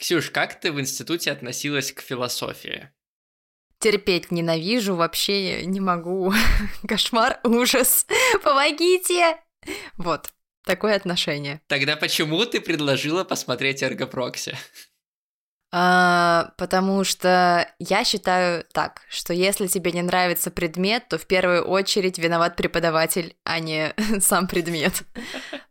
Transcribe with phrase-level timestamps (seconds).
[0.00, 2.88] Ксюш, как ты в институте относилась к философии?
[3.80, 6.32] Терпеть ненавижу, вообще не могу.
[6.88, 8.06] Кошмар, ужас.
[8.42, 9.36] Помогите!
[9.98, 10.32] Вот,
[10.64, 11.60] такое отношение.
[11.66, 14.56] Тогда почему ты предложила посмотреть Эргопрокси?
[15.72, 21.62] А, потому что я считаю так, что если тебе не нравится предмет, то в первую
[21.62, 25.02] очередь виноват преподаватель, а не сам предмет.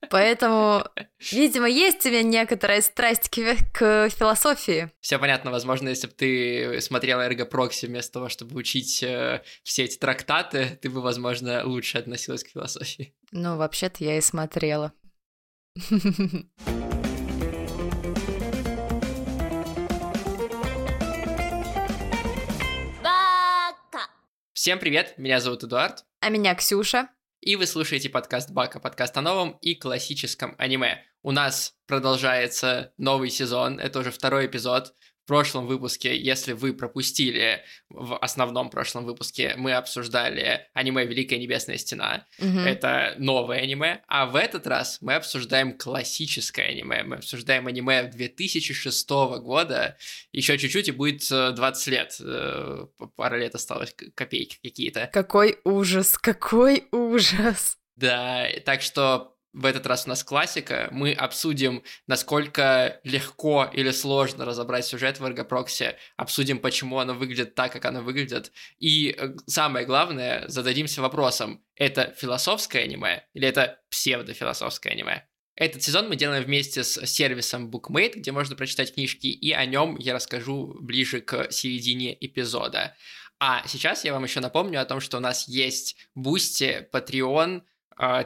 [0.09, 0.85] Поэтому,
[1.31, 4.89] видимо, есть у меня некоторая страсть к, к философии.
[5.01, 9.97] Все понятно, возможно, если бы ты смотрела эргопрокси вместо того, чтобы учить э, все эти
[9.97, 13.13] трактаты, ты бы, возможно, лучше относилась к философии.
[13.31, 14.93] Ну, вообще-то я и смотрела.
[24.59, 26.03] Всем привет, меня зовут Эдуард.
[26.19, 27.07] А меня Ксюша.
[27.39, 31.05] И вы слушаете подкаст Бака, подкаст о новом и классическом аниме.
[31.21, 34.93] У нас продолжается новый сезон, это уже второй эпизод
[35.29, 42.25] прошлом выпуске, если вы пропустили в основном прошлом выпуске, мы обсуждали аниме «Великая небесная стена».
[42.39, 42.59] Угу.
[42.61, 44.01] Это новое аниме.
[44.07, 47.03] А в этот раз мы обсуждаем классическое аниме.
[47.03, 49.97] Мы обсуждаем аниме 2006 года.
[50.31, 52.17] Еще чуть-чуть и будет 20 э, лет.
[52.19, 55.11] Э, пара лет осталось, копейки какие-то.
[55.13, 57.77] Какой ужас, какой ужас.
[57.95, 60.89] Да, так что в этот раз у нас классика.
[60.91, 67.71] Мы обсудим, насколько легко или сложно разобрать сюжет в эргопроксе, обсудим, почему оно выглядит так,
[67.71, 74.91] как оно выглядит, и э, самое главное, зададимся вопросом, это философское аниме или это псевдофилософское
[74.91, 75.27] аниме?
[75.55, 79.97] Этот сезон мы делаем вместе с сервисом BookMate, где можно прочитать книжки, и о нем
[79.97, 82.95] я расскажу ближе к середине эпизода.
[83.41, 87.63] А сейчас я вам еще напомню о том, что у нас есть Бусти, Patreon,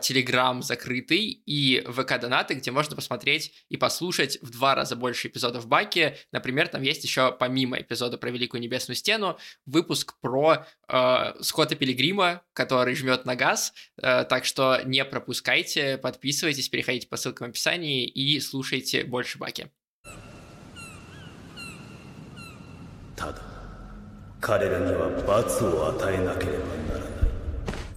[0.01, 6.15] Телеграм закрытый и ВК-донаты, где можно посмотреть и послушать в два раза больше эпизодов Баки.
[6.31, 12.43] Например, там есть еще, помимо эпизода про Великую Небесную Стену, выпуск про э, Скотта Пилигрима,
[12.53, 13.73] который жмет на газ.
[13.97, 19.71] Э, так что не пропускайте, подписывайтесь, переходите по ссылкам в описании и слушайте больше Баки.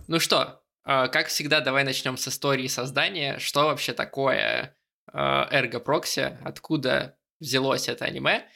[0.06, 3.38] Ну что, как всегда, давай начнем с истории создания.
[3.38, 4.76] Что вообще такое
[5.12, 6.38] Ergo Proxy?
[6.44, 8.47] Откуда взялось это аниме?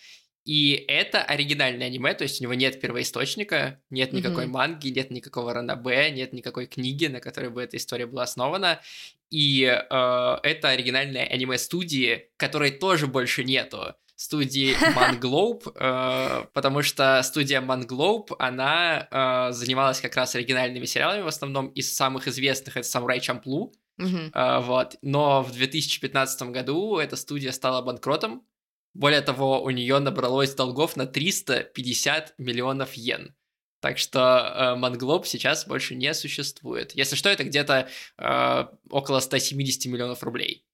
[0.44, 4.48] И это оригинальное аниме, то есть у него нет первоисточника, нет никакой mm-hmm.
[4.48, 8.80] манги, нет никакого ранобе, нет никакой книги, на которой бы эта история была основана.
[9.28, 9.74] И э,
[10.42, 18.36] это оригинальное аниме студии, которой тоже больше нету студии Manglobe, э, потому что студия Manglobe,
[18.38, 23.72] она э, занималась как раз оригинальными сериалами, в основном из самых известных это «Самурай Чамплу»,
[23.98, 28.44] э, вот, но в 2015 году эта студия стала банкротом,
[28.92, 33.34] более того, у нее набралось долгов на 350 миллионов йен.
[33.80, 36.92] Так что э, сейчас больше не существует.
[36.92, 37.88] Если что, это где-то
[38.18, 40.66] э, около 170 миллионов рублей.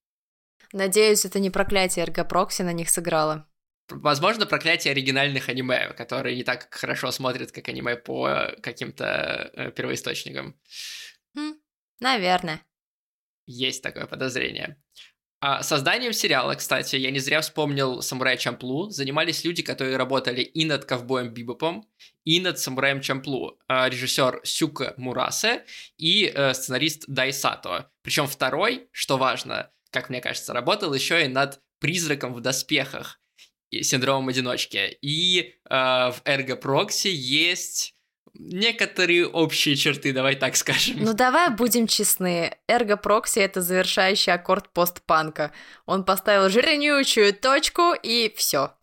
[0.72, 3.48] Надеюсь, это не проклятие эргопрокси на них сыграло.
[3.88, 10.58] Возможно, проклятие оригинальных аниме, которые не так хорошо смотрят, как аниме по каким-то э, первоисточникам.
[11.34, 11.54] Хм,
[12.00, 12.62] наверное.
[13.46, 14.76] Есть такое подозрение.
[15.38, 20.64] А созданием сериала, кстати, я не зря вспомнил «Самурай Чамплу», занимались люди, которые работали и
[20.64, 21.86] над «Ковбоем Бибопом»,
[22.24, 25.64] и над «Самураем Чамплу», а, режиссер Сюка Мурасе
[25.98, 27.92] и э, сценарист Дай Сато.
[28.02, 33.20] Причем второй, что важно, как мне кажется, работал еще и над «Призраком в доспехах»,
[33.70, 34.98] синдромом одиночки.
[35.02, 37.94] И э, в Ergo Proxy есть
[38.34, 40.96] некоторые общие черты, давай так скажем.
[41.00, 45.52] Ну давай будем честны, Ergo Proxy это завершающий аккорд постпанка.
[45.86, 48.74] Он поставил жирнючую точку и все.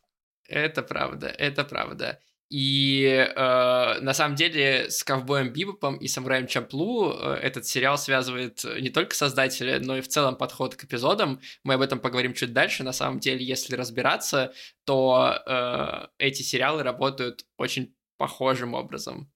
[0.48, 2.20] Это правда, это правда.
[2.54, 8.64] И э, на самом деле с Ковбоем Бибопом и Самураем Чамплу э, этот сериал связывает
[8.80, 11.42] не только создатели, но и в целом подход к эпизодам.
[11.64, 12.84] Мы об этом поговорим чуть дальше.
[12.84, 14.54] На самом деле, если разбираться,
[14.86, 19.34] то э, эти сериалы работают очень похожим образом.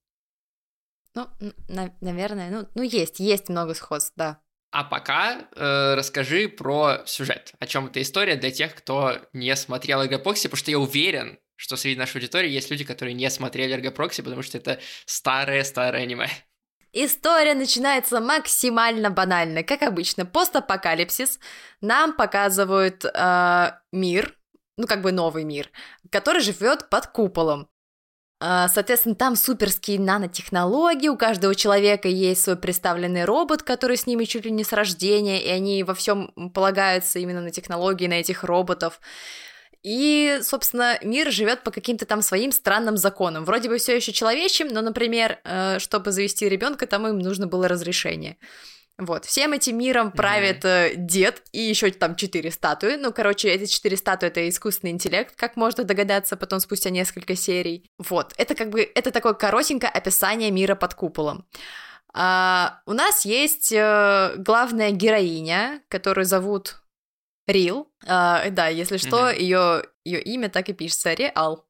[1.16, 1.28] Ну,
[1.70, 4.44] на- наверное, ну, ну есть, есть много сходств, да.
[4.70, 7.54] А пока э, расскажи про сюжет.
[7.58, 11.76] О чем эта история для тех, кто не смотрел Эгопокси, потому что я уверен, что
[11.76, 16.30] среди нашей аудитории есть люди, которые не смотрели Эргопрокси, потому что это старое-старое аниме.
[16.94, 19.64] История начинается максимально банально.
[19.64, 21.40] Как обычно, постапокалипсис.
[21.82, 24.38] Нам показывают э, мир,
[24.78, 25.70] ну как бы новый мир,
[26.10, 27.68] который живет под куполом.
[28.40, 34.24] Э, соответственно, там суперские нанотехнологии, у каждого человека есть свой представленный робот, который с ними
[34.26, 38.44] чуть ли не с рождения, и они во всем полагаются именно на технологии, на этих
[38.44, 39.02] роботов.
[39.90, 43.46] И, собственно, мир живет по каким-то там своим странным законам.
[43.46, 47.70] Вроде бы все еще человечьим, но, например, э, чтобы завести ребенка, там им нужно было
[47.70, 48.36] разрешение.
[48.98, 50.96] Вот, всем этим миром правит mm-hmm.
[50.98, 52.98] дед и еще там четыре статуи.
[52.98, 57.90] Ну, короче, эти четыре статуи это искусственный интеллект, как можно догадаться потом спустя несколько серий.
[57.98, 61.46] Вот, это как бы, это такое коротенькое описание мира под куполом.
[62.14, 66.82] А, у нас есть э, главная героиня, которую зовут
[67.48, 67.90] Рил.
[68.06, 69.40] А, да, если что, mm-hmm.
[69.40, 71.66] ее ее имя так и пишется Реал.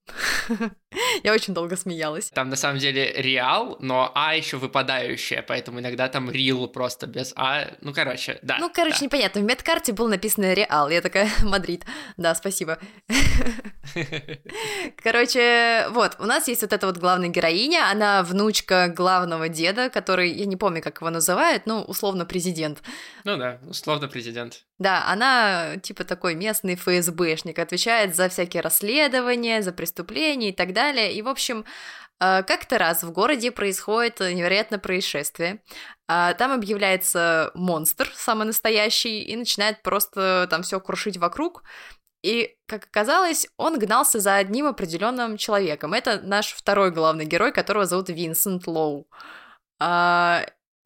[1.23, 2.29] Я очень долго смеялась.
[2.29, 7.33] Там на самом деле Реал, но А еще выпадающая, поэтому иногда там Рил просто без
[7.35, 7.67] А.
[7.81, 8.57] Ну, короче, да.
[8.59, 9.05] Ну, короче, да.
[9.05, 9.41] непонятно.
[9.41, 10.89] В медкарте было написано Реал.
[10.89, 11.83] Я такая, Мадрид.
[12.15, 12.77] Да, спасибо.
[15.01, 20.31] Короче, вот, у нас есть вот эта вот главная героиня, она внучка главного деда, который,
[20.31, 22.83] я не помню, как его называют, ну, условно, президент.
[23.23, 24.65] Ну да, условно президент.
[24.77, 31.13] Да, она типа такой местный ФСБшник, отвечает за всякие расследования, за преступления и так далее.
[31.13, 31.65] И, в общем,
[32.19, 35.61] э, как-то раз в городе происходит невероятное происшествие.
[36.07, 41.63] А, там объявляется монстр, самый настоящий, и начинает просто там все крушить вокруг.
[42.23, 45.93] И, как оказалось, он гнался за одним определенным человеком.
[45.93, 49.07] Это наш второй главный герой, которого зовут Винсент Лоу.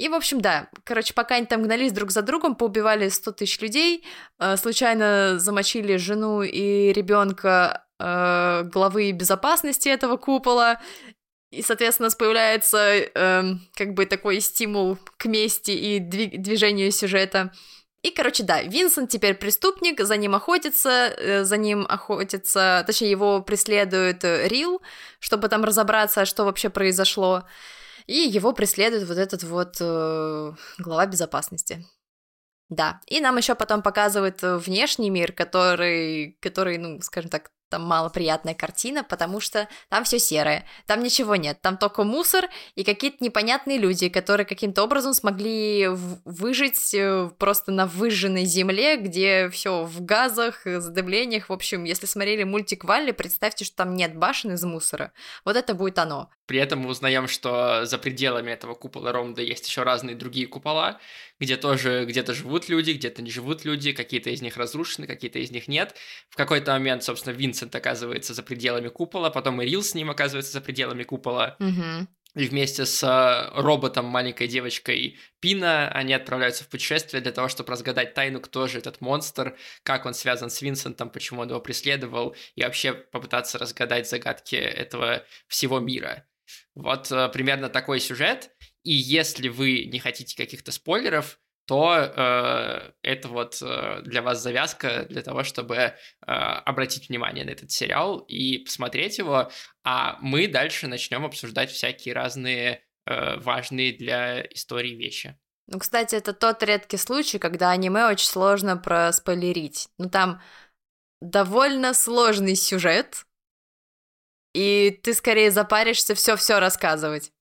[0.02, 3.62] И, в общем, да, короче, пока они там гнались друг за другом, поубивали 100 тысяч
[3.62, 4.04] людей,
[4.40, 10.82] э, случайно замочили жену и ребенка э, главы безопасности этого купола,
[11.52, 13.44] и, соответственно, появляется э,
[13.76, 17.52] как бы такой стимул к мести и движению сюжета.
[18.02, 23.44] И, короче, да, Винсент теперь преступник, за ним охотится, э, за ним охотится, точнее, его
[23.44, 24.82] преследует Рил,
[25.20, 27.44] чтобы там разобраться, что вообще произошло.
[28.08, 31.86] И его преследует вот этот вот э, глава безопасности.
[32.70, 37.84] Да, и нам еще потом показывают э, внешний мир, который, который, ну, скажем так, там
[37.84, 43.24] малоприятная картина, потому что там все серое, там ничего нет, там только мусор и какие-то
[43.24, 50.04] непонятные люди, которые каким-то образом смогли выжить э, просто на выжженной земле, где все в
[50.04, 55.14] газах, задымлениях, в общем, если смотрели мультик Валли, представьте, что там нет башен из мусора,
[55.46, 56.30] вот это будет оно.
[56.52, 61.00] При этом мы узнаем, что за пределами этого купола Ромда есть еще разные другие купола,
[61.40, 65.50] где тоже где-то живут люди, где-то не живут люди, какие-то из них разрушены, какие-то из
[65.52, 65.96] них нет.
[66.30, 70.52] В какой-то момент, собственно, Винсент оказывается за пределами купола, потом и Рил с ним оказывается
[70.52, 71.56] за пределами купола.
[71.62, 72.10] Угу.
[72.36, 77.72] И вместе с э, роботом, маленькой девочкой Пина, они отправляются в путешествие для того, чтобы
[77.72, 82.36] разгадать тайну, кто же этот монстр, как он связан с Винсентом, почему он его преследовал,
[82.56, 86.26] и вообще попытаться разгадать загадки этого всего мира.
[86.76, 88.52] Вот э, примерно такой сюжет.
[88.84, 95.06] И если вы не хотите каких-то спойлеров, то э, это вот э, для вас завязка
[95.10, 95.94] для того, чтобы э,
[96.26, 99.52] обратить внимание на этот сериал и посмотреть его,
[99.84, 105.38] а мы дальше начнем обсуждать всякие разные э, важные для истории вещи.
[105.68, 109.88] Ну, кстати, это тот редкий случай, когда аниме очень сложно проспойлерить.
[109.98, 110.42] Ну, там
[111.22, 113.26] довольно сложный сюжет,
[114.54, 117.32] и ты скорее запаришься все-все рассказывать.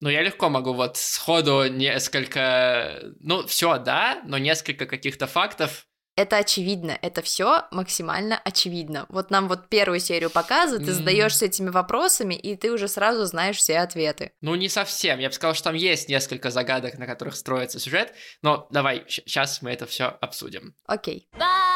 [0.00, 3.00] Ну, я легко могу вот сходу несколько...
[3.20, 9.06] Ну, все, да, но несколько каких-то фактов это очевидно, это все максимально очевидно.
[9.08, 13.58] Вот нам вот первую серию показывают, ты задаешься этими вопросами, и ты уже сразу знаешь
[13.58, 14.32] все ответы.
[14.40, 15.20] Ну, не совсем.
[15.20, 19.62] Я бы сказал, что там есть несколько загадок, на которых строится сюжет, но давай, сейчас
[19.62, 20.74] мы это все обсудим.
[20.86, 21.28] Окей.
[21.32, 21.67] Okay.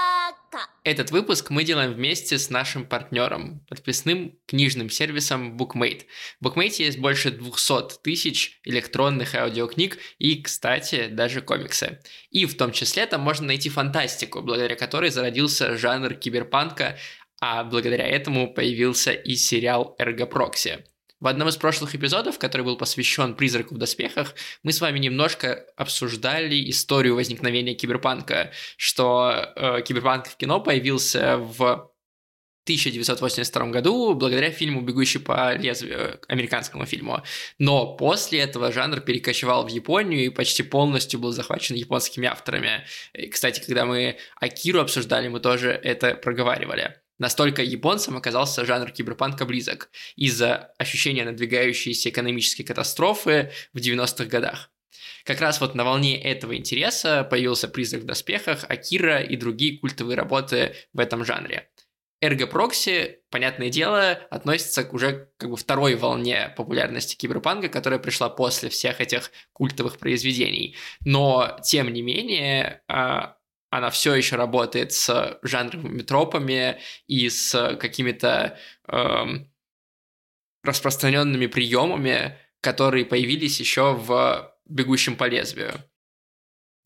[0.84, 6.02] Этот выпуск мы делаем вместе с нашим партнером, подписным книжным сервисом Bookmate.
[6.40, 12.00] В Bookmate есть больше 200 тысяч электронных аудиокниг и, кстати, даже комиксы.
[12.30, 16.98] И в том числе там можно найти фантастику, благодаря которой зародился жанр киберпанка,
[17.40, 20.84] а благодаря этому появился и сериал «Эргопрокси».
[21.22, 25.64] В одном из прошлых эпизодов, который был посвящен призраку в доспехах, мы с вами немножко
[25.76, 31.92] обсуждали историю возникновения киберпанка, что э, киберпанк в кино появился в
[32.64, 37.22] 1982 году благодаря фильму «Бегущий по лезвию», американскому фильму.
[37.56, 42.84] Но после этого жанр перекочевал в Японию и почти полностью был захвачен японскими авторами.
[43.12, 46.96] И, кстати, когда мы Акиру обсуждали, мы тоже это проговаривали.
[47.22, 54.72] Настолько японцам оказался жанр киберпанка близок из-за ощущения надвигающейся экономической катастрофы в 90-х годах.
[55.22, 60.16] Как раз вот на волне этого интереса появился «Призрак в доспехах», «Акира» и другие культовые
[60.16, 61.68] работы в этом жанре.
[62.20, 68.30] Эрго Прокси, понятное дело, относится к уже как бы второй волне популярности киберпанка, которая пришла
[68.30, 70.74] после всех этих культовых произведений.
[71.04, 73.36] Но, тем не менее, а,
[73.72, 79.50] она все еще работает с жанровыми тропами и с какими-то эм,
[80.62, 85.72] распространенными приемами, которые появились еще в «Бегущем по лезвию».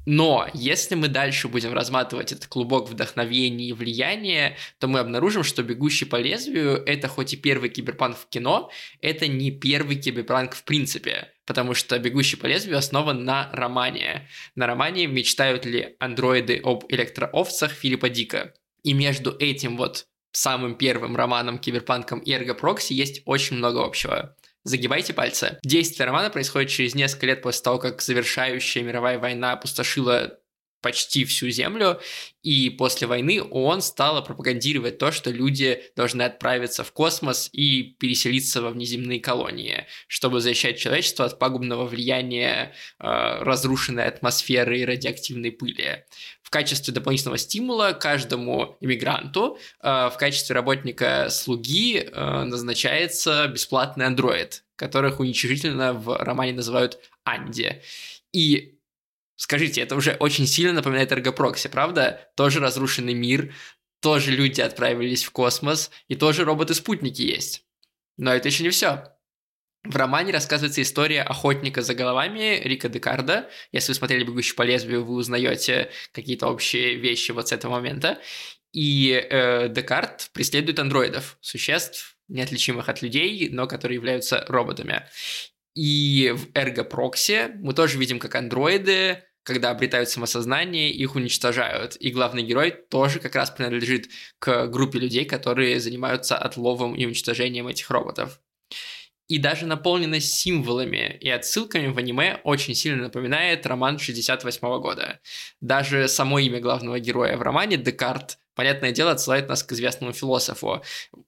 [0.07, 5.65] Но если мы дальше будем разматывать этот клубок вдохновения и влияния, то мы обнаружим, что
[5.65, 8.71] «Бегущий по лезвию»— это хоть и первый киберпанк в кино,
[9.01, 14.29] это не первый киберпанк в принципе, потому что «Бегущий по лезвию» основан на романе.
[14.55, 18.55] На романе «Мечтают ли андроиды об электроовцах» Филиппа Дика.
[18.85, 24.37] И между этим вот самым первым романом киберпанком и Эрго Прокси есть очень много общего.
[24.67, 25.59] Загибайте пальцы.
[25.63, 30.41] Действие романа происходит через несколько лет после того, как завершающая мировая война опустошила
[30.81, 32.01] почти всю Землю,
[32.43, 38.63] и после войны ООН стала пропагандировать то, что люди должны отправиться в космос и переселиться
[38.63, 46.05] во внеземные колонии, чтобы защищать человечество от пагубного влияния э, разрушенной атмосферы и радиоактивной пыли.
[46.41, 55.19] В качестве дополнительного стимула каждому иммигранту э, в качестве работника-слуги э, назначается бесплатный андроид, которых
[55.19, 57.83] уничижительно в романе называют Анди.
[58.33, 58.76] И
[59.37, 62.31] Скажите, это уже очень сильно напоминает эргопрокси, правда?
[62.37, 63.55] Тоже разрушенный мир,
[64.01, 67.65] тоже люди отправились в космос, и тоже роботы-спутники есть.
[68.17, 69.13] Но это еще не все.
[69.85, 73.49] В романе рассказывается история охотника за головами Рика Декарда.
[73.71, 78.19] Если вы смотрели «Бегущий по лезвию», вы узнаете какие-то общие вещи вот с этого момента.
[78.73, 85.07] И э, Декарт преследует андроидов, существ, неотличимых от людей, но которые являются роботами.
[85.77, 91.97] И в эргопроксе мы тоже видим, как андроиды, когда обретают самосознание, их уничтожают.
[91.97, 97.69] И главный герой тоже как раз принадлежит к группе людей, которые занимаются отловом и уничтожением
[97.69, 98.41] этих роботов.
[99.29, 105.21] И даже наполненность символами и отсылками в аниме очень сильно напоминает роман 68 года.
[105.61, 110.81] Даже само имя главного героя в романе, Декарт, понятное дело, отсылает нас к известному философу.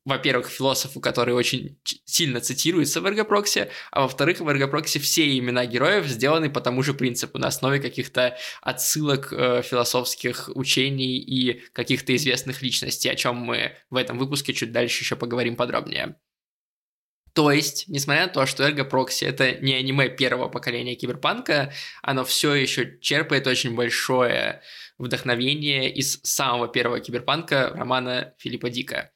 [0.05, 6.07] Во-первых, философу, который очень сильно цитируется в Эргопроксе, а во-вторых, в Эргопроксе все имена героев
[6.07, 12.63] сделаны по тому же принципу, на основе каких-то отсылок э, философских учений и каких-то известных
[12.63, 16.15] личностей, о чем мы в этом выпуске чуть дальше еще поговорим подробнее.
[17.35, 22.25] То есть, несмотря на то, что Ergo Proxy это не аниме первого поколения киберпанка, оно
[22.25, 24.63] все еще черпает очень большое
[24.99, 29.13] вдохновение из самого первого киберпанка романа Филиппа Дика.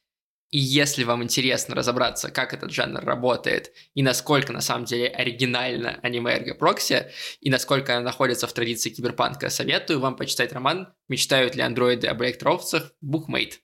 [0.52, 5.98] И если вам интересно разобраться, как этот жанр работает и насколько на самом деле оригинально
[6.02, 7.06] аниме Эрго Прокси
[7.40, 12.22] и насколько она находится в традиции киберпанка, советую вам почитать роман «Мечтают ли андроиды об
[12.22, 13.54] электроовцах» Bookmate.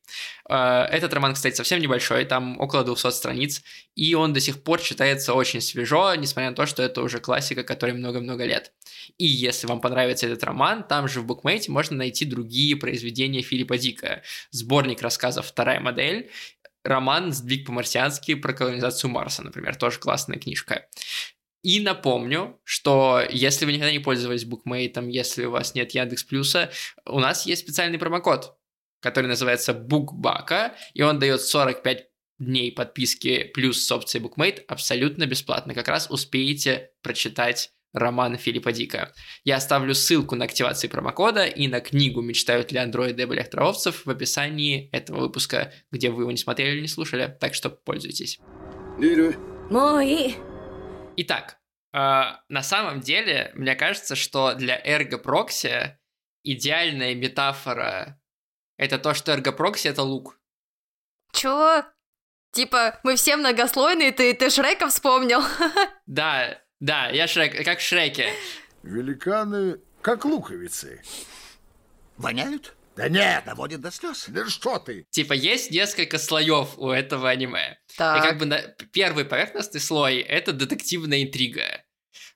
[0.49, 3.63] Э, этот роман, кстати, совсем небольшой, там около 200 страниц,
[3.95, 7.65] и он до сих пор читается очень свежо, несмотря на то, что это уже классика,
[7.65, 8.73] которой много-много лет.
[9.19, 13.77] И если вам понравится этот роман, там же в Bookmate можно найти другие произведения Филиппа
[13.77, 14.23] Дика.
[14.51, 16.31] Сборник рассказов «Вторая модель»,
[16.85, 20.87] роман «Сдвиг по-марсиански» про колонизацию Марса, например, тоже классная книжка.
[21.63, 26.71] И напомню, что если вы никогда не пользовались букмейтом, если у вас нет Яндекс Плюса,
[27.05, 28.57] у нас есть специальный промокод,
[29.01, 32.07] который называется Букбака, и он дает 45
[32.39, 35.75] дней подписки плюс с опцией Bookmate абсолютно бесплатно.
[35.75, 39.13] Как раз успеете прочитать романа Филиппа Дика.
[39.45, 44.11] Я оставлю ссылку на активацию промокода и на книгу «Мечтают ли андроиды об электроовцев» в
[44.11, 48.39] описании этого выпуска, где вы его не смотрели или не слушали, так что пользуйтесь.
[51.17, 51.59] Итак,
[51.93, 55.99] э, на самом деле, мне кажется, что для эрго-прокси
[56.45, 58.21] идеальная метафора—
[58.77, 60.39] это то, что эрго-прокси— это лук.
[61.33, 61.85] Чё?
[62.53, 65.41] Типа, мы все многослойные, ты, ты Шрека вспомнил?
[66.07, 68.33] Да, да, я Шрек, как в Шреке.
[68.83, 71.03] Великаны как луковицы.
[72.17, 72.75] Воняют?
[72.97, 74.27] Да нет, доводит до слез.
[74.29, 75.07] Да что ты?
[75.11, 77.79] Типа есть несколько слоев у этого аниме.
[77.97, 78.19] Так.
[78.19, 78.59] И как бы на...
[78.93, 81.85] первый поверхностный слой это детективная интрига.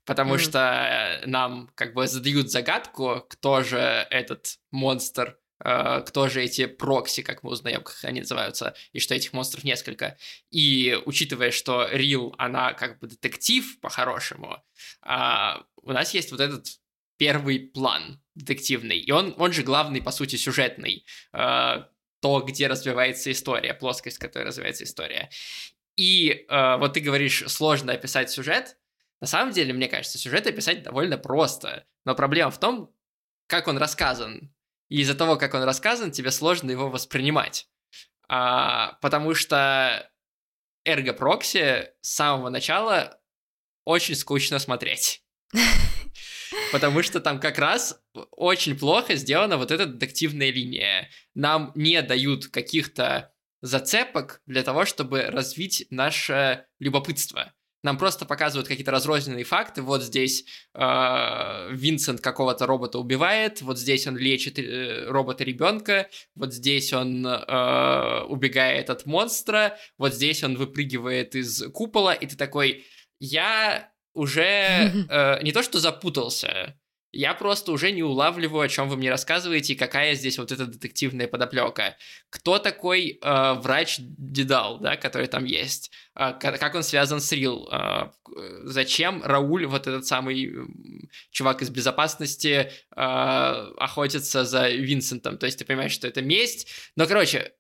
[0.05, 0.39] Потому mm.
[0.39, 7.23] что нам как бы задают загадку, кто же этот монстр, э, кто же эти прокси,
[7.23, 10.19] как мы узнаем, как они называются, и что этих монстров несколько.
[10.50, 14.62] И учитывая, что Рил, она как бы детектив по-хорошему,
[15.07, 16.66] э, у нас есть вот этот
[17.16, 21.85] первый план детективный, и он, он же главный, по сути, сюжетный, э,
[22.21, 25.31] то, где развивается история, плоскость, которой развивается история.
[25.97, 28.76] И э, вот ты говоришь, сложно описать сюжет,
[29.21, 32.92] на самом деле, мне кажется, сюжет описать довольно просто, но проблема в том,
[33.47, 34.52] как он рассказан,
[34.93, 37.67] и из-за того, как он рассказан, тебе сложно его воспринимать.
[38.29, 40.11] А, потому что
[40.87, 43.19] Ergo Proxy с самого начала
[43.87, 45.25] очень скучно смотреть.
[46.73, 51.09] потому что там как раз очень плохо сделана вот эта детективная линия.
[51.33, 53.33] Нам не дают каких-то
[53.63, 57.55] зацепок для того, чтобы развить наше любопытство.
[57.83, 59.83] Нам просто показывают какие-то разрозненные факты.
[59.83, 66.53] Вот здесь э, Винсент какого-то робота убивает, вот здесь он лечит э, робота ребенка, вот
[66.55, 72.87] здесь он э, убегает от монстра, вот здесь он выпрыгивает из купола, и ты такой,
[73.19, 74.43] я уже
[75.11, 76.77] э, не то что запутался,
[77.12, 80.66] я просто уже не улавливаю, о чем вы мне рассказываете и какая здесь вот эта
[80.66, 81.97] детективная подоплека.
[82.31, 85.90] Кто такой э, врач Дедал, да, который там есть?
[86.14, 87.69] Э, как он связан с Рил?
[87.71, 88.11] Э,
[88.64, 90.52] зачем Рауль, вот этот самый
[91.31, 95.37] чувак из безопасности, э, охотится за Винсентом?
[95.37, 96.69] То есть ты понимаешь, что это месть.
[96.97, 97.52] Но, короче,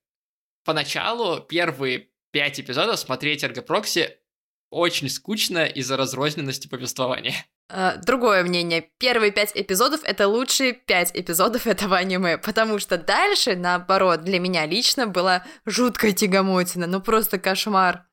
[0.64, 4.16] поначалу первые пять эпизодов смотреть Эргопрокси
[4.70, 7.34] очень скучно из-за разрозненности повествования.
[7.72, 8.86] Uh, другое мнение.
[8.98, 14.66] Первые пять эпизодов— это лучшие пять эпизодов этого аниме, потому что дальше, наоборот, для меня
[14.66, 18.04] лично была жуткая тягомотина, ну просто кошмар.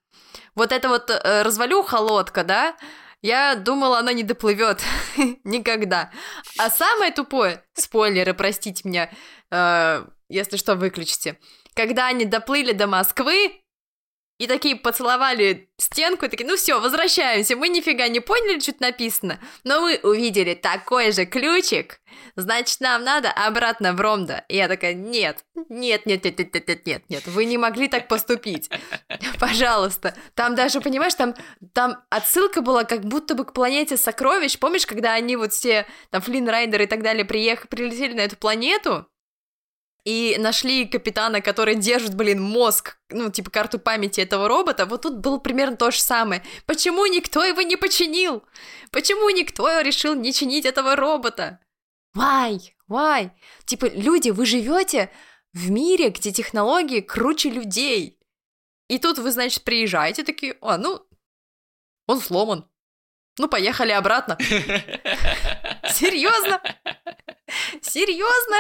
[0.56, 2.78] Вот эта вот э, развалюха лодка, да,
[3.22, 4.82] я думала, она не доплывет
[5.44, 6.10] никогда.
[6.58, 9.10] А самое тупое, спойлеры, простите меня,
[9.51, 11.38] э, если что, выключите.
[11.75, 13.62] Когда они доплыли до Москвы,
[14.39, 19.39] и такие поцеловали стенку, и такие, ну все, возвращаемся, мы нифига не поняли, что написано,
[19.65, 22.00] но мы увидели такой же ключик,
[22.38, 24.46] значит, нам надо обратно в Ромда.
[24.48, 28.08] И я такая, нет, нет, нет, нет, нет, нет, нет, нет, вы не могли так
[28.08, 28.69] поступить,
[29.39, 30.15] пожалуйста.
[30.36, 31.36] Там даже, понимаешь, там,
[31.74, 36.22] там отсылка была как будто бы к планете сокровищ, помнишь, когда они вот все, там,
[36.22, 39.08] Флинн Райдер и так далее, приехали, прилетели на эту планету,
[40.10, 45.18] и нашли капитана, который держит, блин, мозг, ну, типа карту памяти этого робота, вот тут
[45.18, 46.44] было примерно то же самое.
[46.66, 48.44] Почему никто его не починил?
[48.89, 51.60] Почему никто решил не чинить этого робота?
[52.18, 52.60] Why?
[52.89, 53.30] Why?
[53.66, 55.12] Типа, люди, вы живете
[55.54, 58.18] в мире, где технологии круче людей.
[58.88, 61.06] И тут вы, значит, приезжаете такие, а, ну,
[62.08, 62.68] он сломан.
[63.38, 64.40] Ну, поехали обратно.
[66.00, 66.62] Серьезно?
[67.81, 68.57] Серьезно?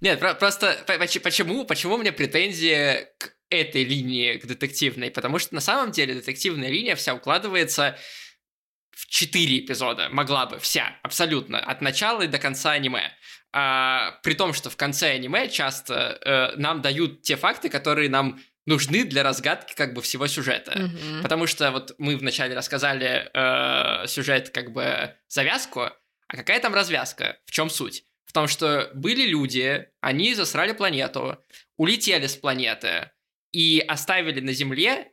[0.00, 5.10] Нет, просто почему, почему у меня претензии к этой линии, к детективной?
[5.10, 7.96] Потому что на самом деле детективная линия вся укладывается
[8.90, 10.08] в четыре эпизода.
[10.10, 11.58] Могла бы, вся, абсолютно.
[11.58, 13.12] От начала и до конца аниме.
[13.54, 18.40] А, при том, что в конце аниме часто э, нам дают те факты, которые нам
[18.66, 20.72] нужны для разгадки как бы всего сюжета.
[20.72, 21.22] Mm-hmm.
[21.22, 25.90] Потому что вот мы вначале рассказали э, сюжет как бы завязку,
[26.32, 27.38] а какая там развязка?
[27.44, 28.04] В чем суть?
[28.32, 31.36] в том, что были люди, они засрали планету,
[31.76, 33.10] улетели с планеты
[33.52, 35.12] и оставили на Земле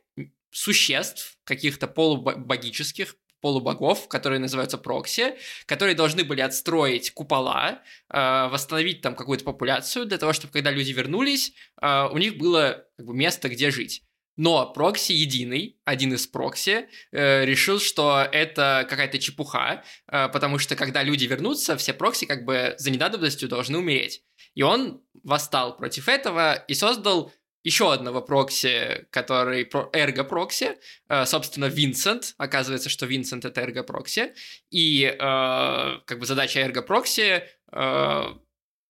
[0.50, 5.34] существ, каких-то полубогических, полубогов, которые называются прокси,
[5.66, 10.92] которые должны были отстроить купола, э, восстановить там какую-то популяцию для того, чтобы когда люди
[10.92, 11.52] вернулись,
[11.82, 14.02] э, у них было как бы, место, где жить.
[14.42, 20.76] Но прокси единый, один из прокси, э, решил, что это какая-то чепуха, э, потому что
[20.76, 24.22] когда люди вернутся, все прокси как бы за недадобностью должны умереть.
[24.54, 27.30] И он восстал против этого и создал
[27.64, 30.78] еще одного прокси, который эрго-прокси,
[31.10, 32.32] э, собственно, Винсент.
[32.38, 34.32] Оказывается, что Винсент это эрго-прокси.
[34.70, 38.24] И э, как бы задача эрго-прокси э,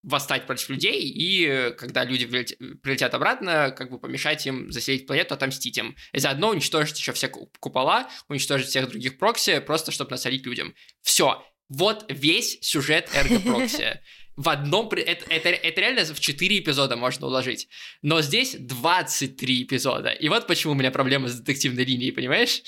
[0.02, 2.26] восстать против людей, и когда люди
[2.82, 5.96] прилетят обратно, как бы помешать им заселить планету, отомстить им.
[6.12, 10.74] И заодно уничтожить еще все купола, уничтожить всех других прокси, просто чтобы насолить людям.
[11.02, 11.44] Все.
[11.68, 14.00] Вот весь сюжет эрго-прокси.
[14.36, 14.88] В одном...
[14.88, 17.68] Это, это, это реально в 4 эпизода можно уложить.
[18.00, 20.10] Но здесь 23 эпизода.
[20.10, 22.62] И вот почему у меня проблема с детективной линией, понимаешь?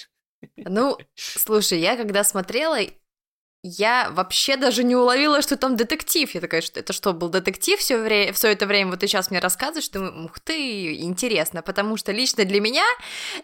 [0.56, 2.78] Ну, слушай, я когда смотрела,
[3.62, 6.32] я вообще даже не уловила, что там детектив.
[6.34, 8.90] Я такая, что это что, был детектив все, вре- все это время?
[8.90, 12.84] Вот ты сейчас мне рассказываешь, что ух ты, интересно, потому что лично для меня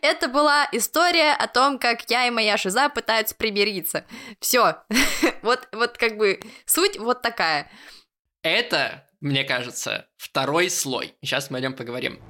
[0.02, 4.04] это была история о том, как я и моя шиза пытаются примириться.
[4.40, 4.78] Все,
[5.42, 7.70] вот, вот как бы суть вот такая.
[8.42, 11.14] Это, мне кажется, второй слой.
[11.22, 12.20] Сейчас мы о нем поговорим.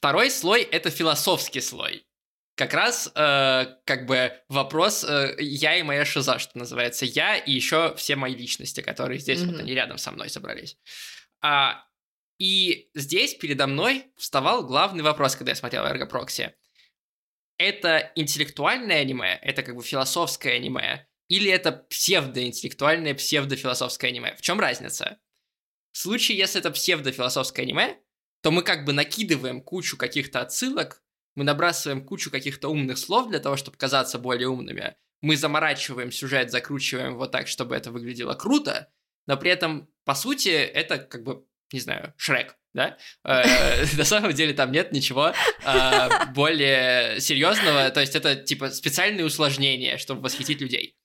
[0.00, 2.06] Второй слой— это философский слой.
[2.54, 7.04] Как раз э, как бы вопрос э, я и моя шиза, что называется.
[7.04, 9.50] Я и еще все мои личности, которые здесь mm-hmm.
[9.52, 10.78] вот они рядом со мной собрались.
[11.42, 11.84] А,
[12.38, 16.54] и здесь передо мной вставал главный вопрос, когда я смотрел Эрго Прокси.
[17.58, 24.34] Это интеллектуальное аниме, это как бы философское аниме, или это псевдоинтеллектуальное, псевдофилософское аниме?
[24.36, 25.20] В чем разница?
[25.92, 27.98] В случае, если это псевдофилософское аниме,
[28.42, 31.02] то мы как бы накидываем кучу каких-то отсылок,
[31.34, 36.50] мы набрасываем кучу каких-то умных слов для того, чтобы казаться более умными, мы заморачиваем сюжет,
[36.50, 38.88] закручиваем его так, чтобы это выглядело круто,
[39.26, 42.96] но при этом, по сути, это как бы, не знаю, Шрек, да?
[43.24, 45.32] Э, на самом деле там нет ничего
[45.64, 50.96] э, более серьезного, то есть это типа специальные усложнения, чтобы восхитить людей.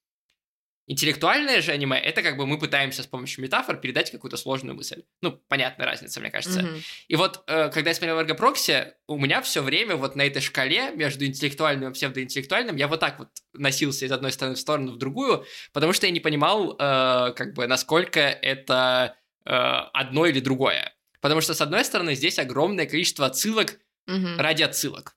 [0.87, 5.03] Интеллектуальное же аниме это как бы мы пытаемся с помощью метафор передать какую-то сложную мысль.
[5.21, 6.61] Ну, понятная разница, мне кажется.
[6.61, 6.81] Мгм.
[7.07, 10.41] И вот, э, когда я смотрел Эрго Прокси, у меня все время вот на этой
[10.43, 14.91] шкале между интеллектуальным и псевдоинтеллектуальным я вот так вот носился из одной стороны в сторону
[14.91, 20.39] в другую, потому что я не понимал, э, как бы, насколько это э, одно или
[20.39, 20.93] другое.
[21.19, 24.37] Потому что, с одной стороны, здесь огромное количество отсылок Мгм.
[24.39, 25.15] ради отсылок.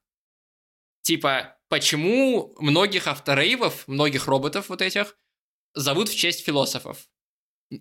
[1.03, 5.17] Типа, почему многих авторейвов, многих роботов вот этих,
[5.75, 6.99] зовут в честь философов?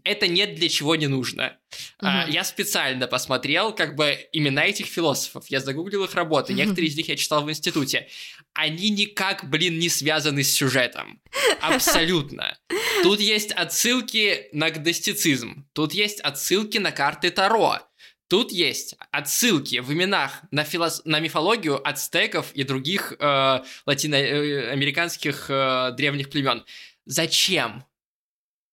[0.03, 1.57] Это нет для чего не нужно.
[1.99, 2.31] А, Мгм.
[2.33, 5.45] я специально посмотрел как бы имена этих философов.
[5.47, 6.53] Я загуглил их работы.
[6.53, 8.09] Некоторые из них я читал в институте.
[8.53, 11.21] Они никак, блин, не связаны с сюжетом.
[11.61, 12.57] Абсолютно.
[13.03, 15.65] Тут есть отсылки на гностицизм.
[15.71, 17.79] Тут есть отсылки на карты Таро.
[18.27, 25.91] Тут есть отсылки в именах на, филос- на мифологию ацтеков и других э, латиноамериканских э,
[25.95, 26.65] древних племен.
[27.07, 27.85] Зачем?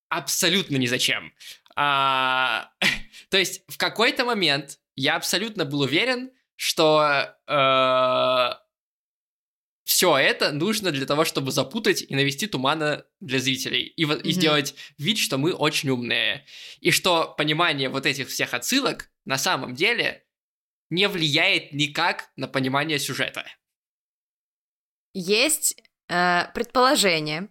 [0.09, 1.33] Абсолютно ни зачем.
[1.77, 2.71] А,
[3.31, 7.37] то есть в какой-то момент я абсолютно был уверен, что
[9.85, 14.33] все это нужно для того, чтобы запутать и навести тумана для зрителей и, во- и
[14.33, 16.45] сделать вид, что мы очень умные.
[16.81, 20.25] И что понимание вот этих всех отсылок на самом деле
[20.91, 23.47] не влияет никак на понимание сюжета.
[25.13, 27.49] Есть э, предположение.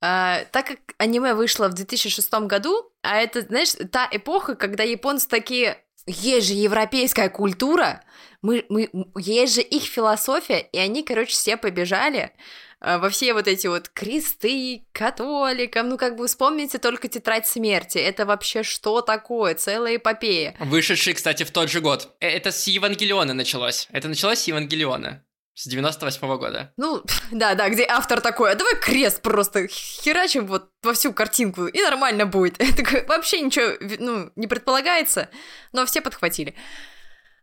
[0.00, 5.28] Э, так как аниме вышло в 2006 году, а это, знаешь, та эпоха, когда японцы
[5.28, 8.02] такие, есть же европейская культура,
[8.42, 12.32] мы, мы, есть же их философия, и они, короче, все побежали
[12.80, 17.96] э, во все вот эти вот кресты католикам, ну как бы вспомните только «Тетрадь смерти»,
[17.96, 20.54] это вообще что такое, целая эпопея.
[20.60, 22.14] Вышедший, кстати, в тот же год.
[22.20, 23.88] Э, Это с Евангелиона началось.
[23.90, 25.24] Это началось с Евангелиона.
[25.54, 26.72] С 98 года.
[26.76, 31.66] Ну, да, да, где автор такой, а давай крест просто херачим вот во всю картинку,
[31.66, 32.58] и нормально будет.
[32.76, 35.28] Такой, вообще ничего, ну, не предполагается,
[35.72, 36.54] но все подхватили.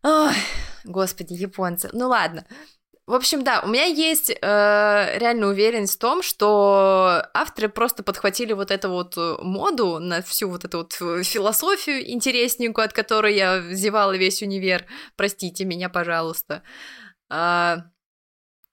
[0.03, 0.33] Ой,
[0.83, 1.89] господи, японцы.
[1.93, 2.45] Ну ладно.
[3.07, 8.53] В общем, да, у меня есть э, реально уверенность в том, что авторы просто подхватили
[8.53, 13.35] вот эту вот э, моду на всю вот эту вот э, философию интересненькую, от которой
[13.35, 14.85] я зевала весь универ.
[15.17, 16.63] Простите меня, пожалуйста.
[17.29, 17.85] А,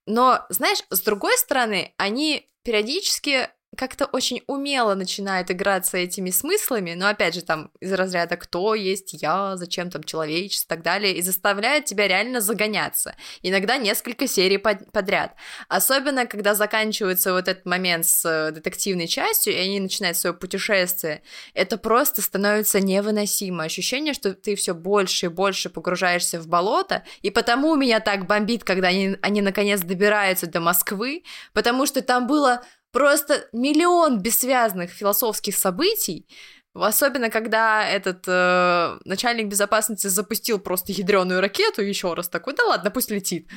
[0.09, 7.07] но, знаешь, с другой стороны, они периодически как-то очень умело начинают играться этими смыслами, но
[7.07, 11.23] опять же там из разряда «кто есть я», «зачем там человечество» и так далее, и
[11.23, 13.15] заставляют тебя реально загоняться.
[13.41, 15.37] Иногда несколько серий под- подряд.
[15.69, 21.23] Особенно, когда заканчивается вот этот момент с э, детективной частью, и они начинают свое путешествие,
[21.55, 23.63] это просто становится невыносимо.
[23.63, 28.65] Ощущение, что ты все больше и больше погружаешься в болото, и потому меня так бомбит,
[28.65, 35.57] когда они, они наконец добираются до Москвы, потому что там было просто миллион бессвязных философских
[35.57, 36.27] событий,
[36.75, 42.91] Особенно, когда этот э, начальник безопасности запустил просто ядреную ракету еще раз такой, да ладно,
[42.91, 43.51] пусть летит.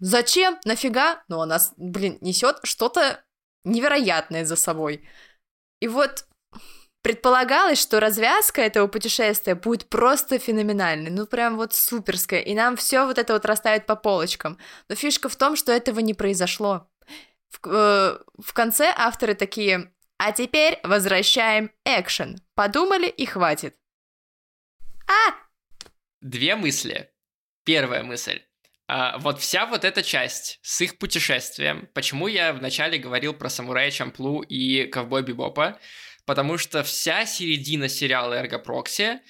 [0.00, 0.58] Зачем?
[0.64, 1.22] Нафига?
[1.28, 3.24] Ну, она, блин, несет что-то
[3.64, 5.08] невероятное за собой.
[5.80, 6.26] И вот
[7.02, 13.06] предполагалось, что развязка этого путешествия будет просто феноменальной, ну прям вот суперская, и нам все
[13.06, 14.58] вот это вот расставит по полочкам.
[14.88, 16.88] Но фишка в том, что этого не произошло.
[17.50, 22.36] В, э, в конце авторы такие, а теперь возвращаем экшен.
[22.54, 23.76] Подумали и хватит.
[25.06, 25.34] А!
[26.20, 27.10] Две мысли.
[27.64, 28.42] Первая мысль.
[28.88, 33.90] А, вот вся вот эта часть с их путешествием, почему я вначале говорил про самурая
[33.90, 35.78] Чамплу и ковбой Бибопа,
[36.24, 39.20] потому что вся середина сериала Эрго Прокси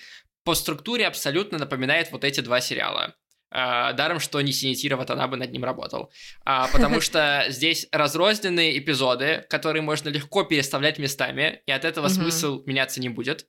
[0.44, 3.16] по структуре абсолютно напоминает вот эти два сериала.
[3.51, 6.13] А, даром, что не Синитира Ватанабе над ним работал.
[6.45, 12.15] А, потому что здесь разрозненные эпизоды, которые можно легко переставлять местами, и от этого Мгм.
[12.15, 13.47] смысл меняться не будет,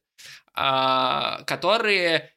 [0.54, 2.32] а, которые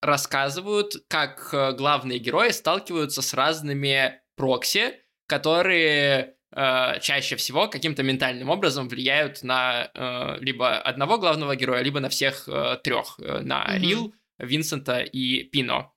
[0.00, 4.94] рассказывают, как э, главные герои сталкиваются с разными прокси,
[5.26, 11.98] которые э, чаще всего каким-то ментальным образом влияют на э, либо одного главного героя, либо
[11.98, 13.82] на всех э, трех, э, на Мгм.
[13.82, 15.92] Рил, Винсента и Пино.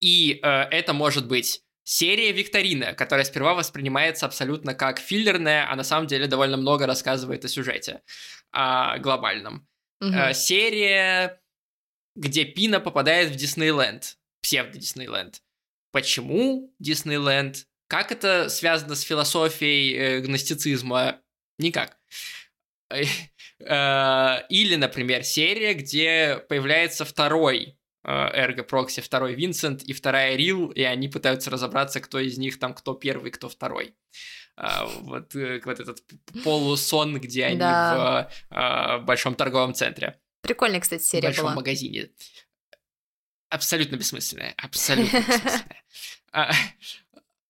[0.00, 5.84] И э, это может быть серия викторина, которая сперва воспринимается абсолютно как филлерная, а на
[5.84, 8.02] самом деле довольно много рассказывает о сюжете
[8.52, 9.66] а, глобальном.
[10.00, 10.14] Мгм.
[10.14, 11.40] Э, серия
[12.18, 15.40] где Пина попадает в Диснейленд, псевдо-Диснейленд.
[15.92, 17.66] Почему Диснейленд?
[17.86, 21.22] Как это связано с философией э, гностицизма?
[21.58, 21.96] Никак.
[22.90, 23.04] Э,
[24.48, 30.82] или, например, серия, где появляется второй э, Эрго Прокси, второй Винсент и вторая Рил, и
[30.82, 33.94] они пытаются разобраться, кто из них там, кто первый, кто второй.
[34.56, 36.02] А, вот, вот этот
[36.42, 38.30] полусон, где они да.
[38.50, 40.18] в большом торговом центре.
[40.42, 41.54] Прикольная, кстати, серия в большом была.
[41.56, 42.10] магазине.
[43.50, 44.54] Абсолютно бессмысленная.
[44.56, 45.82] Абсолютно бессмысленная.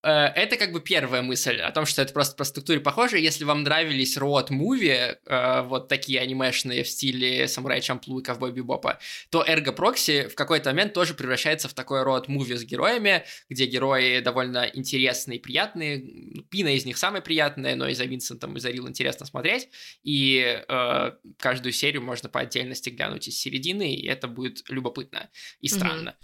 [0.01, 3.19] Э, это как бы первая мысль о том, что это просто по структуре похоже.
[3.19, 8.51] Если вам нравились роад муви, э, вот такие анимешные в стиле Самурай Чамплу и Ковбой
[8.51, 13.23] Бибопа, то Эрго Прокси в какой-то момент тоже превращается в такой роад муви с героями,
[13.49, 16.43] где герои довольно интересные и приятные.
[16.49, 19.69] Пина из них самая приятная, но и за Винсентом, и за Рил интересно смотреть.
[20.03, 25.67] И э, каждую серию можно по отдельности глянуть из середины, и это будет любопытно и
[25.67, 26.15] странно.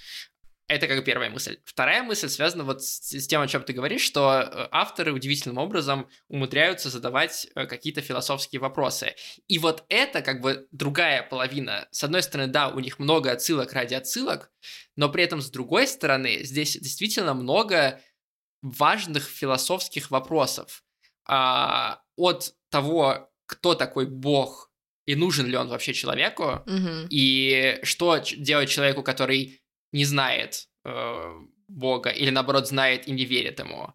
[0.68, 1.60] Это как первая мысль.
[1.64, 5.60] Вторая мысль связана вот с, с тем, о чем ты говоришь, что э, авторы удивительным
[5.60, 9.14] образом умудряются задавать э, какие-то философские вопросы.
[9.48, 11.88] И вот это как бы другая половина.
[11.92, 14.52] С одной стороны, да, у них много отсылок ради отсылок,
[14.96, 18.02] но при этом с другой стороны, здесь действительно много
[18.64, 20.84] важных философских вопросов.
[21.28, 24.72] А, от того, кто такой Бог
[25.06, 27.08] и нужен ли он вообще человеку, mm-hmm.
[27.12, 29.62] и что делать человеку, который
[29.96, 31.34] не знает э,
[31.68, 33.94] Бога, или наоборот знает и не верит ему.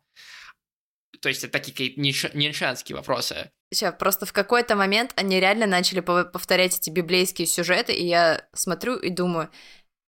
[1.21, 3.51] То есть это такие нишанские вопросы.
[3.73, 8.97] Сейчас, просто в какой-то момент они реально начали повторять эти библейские сюжеты, и я смотрю
[8.97, 9.51] и думаю,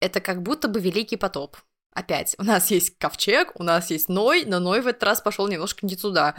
[0.01, 1.59] это как будто бы Великий потоп.
[1.94, 5.47] Опять, у нас есть ковчег, у нас есть Ной, но Ной в этот раз пошел
[5.47, 6.35] немножко не туда.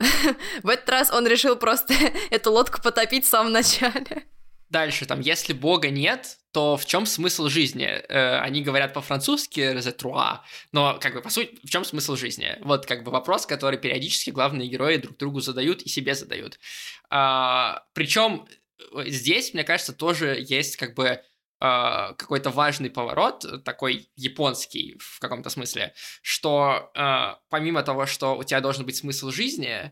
[0.62, 1.94] В этот раз он решил просто
[2.30, 4.24] эту лодку потопить в самом начале.
[4.70, 7.86] Дальше, там, если Бога нет, то в чем смысл жизни?
[7.86, 12.56] Э, они говорят по-французски «резетруа», но, как бы, по сути, в чем смысл жизни?
[12.60, 16.58] Вот, как бы, вопрос, который периодически главные герои друг другу задают и себе задают.
[17.08, 18.46] А, причем
[18.94, 21.22] э, здесь, мне кажется, тоже есть, как бы,
[21.60, 28.44] Uh, какой-то важный поворот, такой японский в каком-то смысле, что uh, помимо того, что у
[28.44, 29.90] тебя должен быть смысл жизни,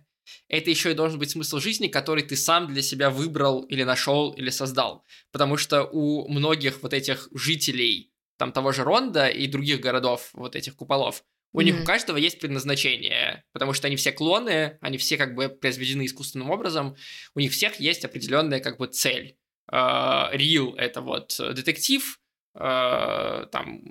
[0.48, 4.32] это еще и должен быть смысл жизни, который ты сам для себя выбрал или нашел
[4.32, 5.04] или создал.
[5.32, 10.56] Потому что у многих вот этих жителей там того же Ронда и других городов, вот
[10.56, 11.64] этих куполов, у mm-hmm.
[11.64, 16.04] них у каждого есть предназначение, потому что они все клоны, они все как бы произведены
[16.04, 16.96] искусственным образом,
[17.34, 19.36] у них всех есть определенная как бы цель.
[19.68, 22.20] Рил uh, это вот детектив,
[22.56, 23.82] uh, там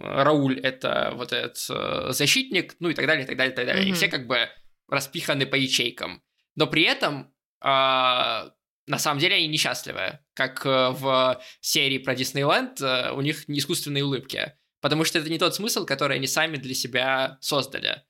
[0.00, 3.66] Рауль это вот этот uh, защитник, ну и так далее, и так далее, и так
[3.66, 3.84] далее.
[3.84, 3.90] Mm-hmm.
[3.90, 4.48] И все как бы
[4.88, 6.22] распиханы по ячейкам.
[6.54, 8.50] Но при этом э,
[8.86, 10.20] на самом деле они несчастливы.
[10.34, 14.54] Как э, в серии про Диснейленд, э, у них не искусственные улыбки.
[14.80, 18.02] Потому что это не тот смысл, который они сами для себя создали.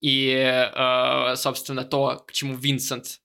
[0.00, 3.20] И, э, собственно, то, к чему Винсент,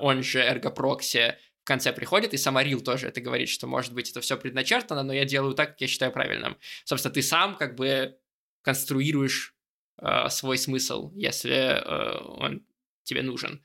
[0.00, 3.94] он же Эрго Прокси, в конце приходит, и сама Рил тоже это говорит, что, может
[3.94, 6.58] быть, это все предначертано, но я делаю так, как я считаю правильным.
[6.84, 8.18] Собственно, ты сам как бы
[8.62, 9.54] конструируешь
[10.02, 12.66] э, свой смысл, если э, он
[13.04, 13.64] тебе нужен.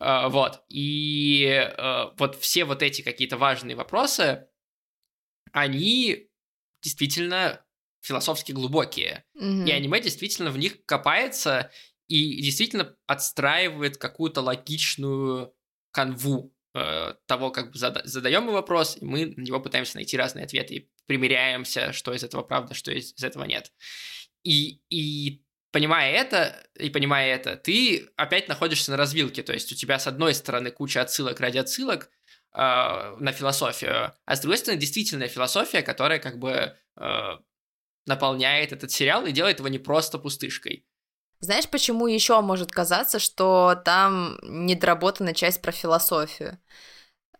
[0.00, 0.62] Э, вот.
[0.68, 4.48] И э, вот все вот эти какие-то важные вопросы,
[5.52, 6.28] они
[6.82, 7.64] действительно
[8.02, 9.24] философски глубокие.
[9.40, 9.66] Mm-hmm.
[9.66, 11.70] И аниме действительно в них копается
[12.08, 15.52] и действительно отстраивает какую-то логичную
[15.90, 20.44] канву э, того, как зада- задаем мы вопрос, и мы на него пытаемся найти разные
[20.44, 23.72] ответы и примеряемся, что из этого правда, что из, из этого нет.
[24.44, 29.42] И, и понимая это и понимая это, ты опять находишься на развилке.
[29.42, 32.10] То есть у тебя с одной стороны куча отсылок ради отсылок
[32.54, 37.30] э, на философию, а с другой стороны действительная философия, которая как бы э,
[38.06, 40.86] наполняет этот сериал и делает его не просто пустышкой.
[41.40, 46.58] Знаешь, почему еще может казаться, что там недоработана часть про философию?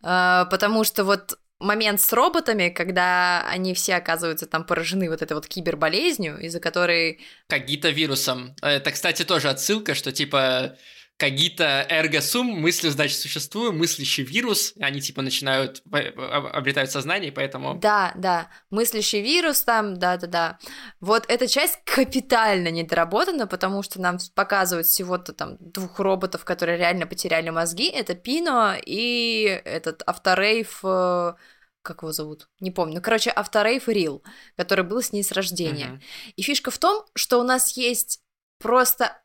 [0.03, 5.33] Э, потому что вот момент с роботами, когда они все оказываются там поражены вот этой
[5.33, 7.19] вот киберболезнью, из-за которой...
[7.47, 8.55] Кагита вирусом.
[8.61, 10.77] Это, кстати, тоже отсылка, что типа
[11.17, 17.73] Кагита эрго сум, мысли, значит, существую, мыслящий вирус, они типа начинают, обретают сознание, поэтому...
[17.73, 20.59] Да, да, мыслящий вирус там, да-да-да.
[20.99, 27.07] Вот эта часть капитально недоработана, потому что нам показывают всего-то там двух роботов, которые реально
[27.07, 31.33] потеряли мозги, это Пино и этот Авторейв э,
[31.81, 32.49] как его зовут?
[32.59, 32.95] Не помню.
[32.95, 34.21] Ну, короче, Авторейв Рил,
[34.55, 35.85] который был с ней с рождения.
[35.85, 36.33] Uh-huh.
[36.35, 38.21] И фишка в том, что у нас есть
[38.59, 39.17] просто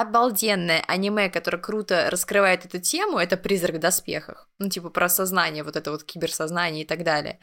[0.00, 4.48] обалденное аниме, которое круто раскрывает эту тему, это «Призрак в доспехах».
[4.58, 7.38] Ну, типа про сознание, вот это вот киберсознание и так далее.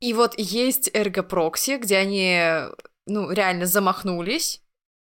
[0.00, 2.40] И вот есть эргопрокси, где они,
[3.06, 4.63] ну, реально замахнулись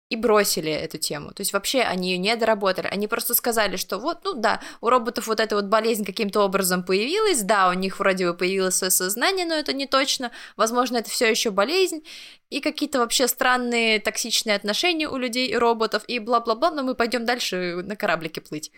[0.09, 1.33] и бросили эту тему.
[1.33, 2.87] То есть вообще они ее не доработали.
[2.87, 6.83] Они просто сказали, что вот, ну да, у роботов вот эта вот болезнь каким-то образом
[6.83, 10.31] появилась, да, у них вроде бы появилось свое сознание, но это не точно.
[10.55, 12.03] Возможно, это все еще болезнь.
[12.49, 17.25] И какие-то вообще странные токсичные отношения у людей и роботов, и бла-бла-бла, но мы пойдем
[17.25, 18.71] дальше на кораблике плыть.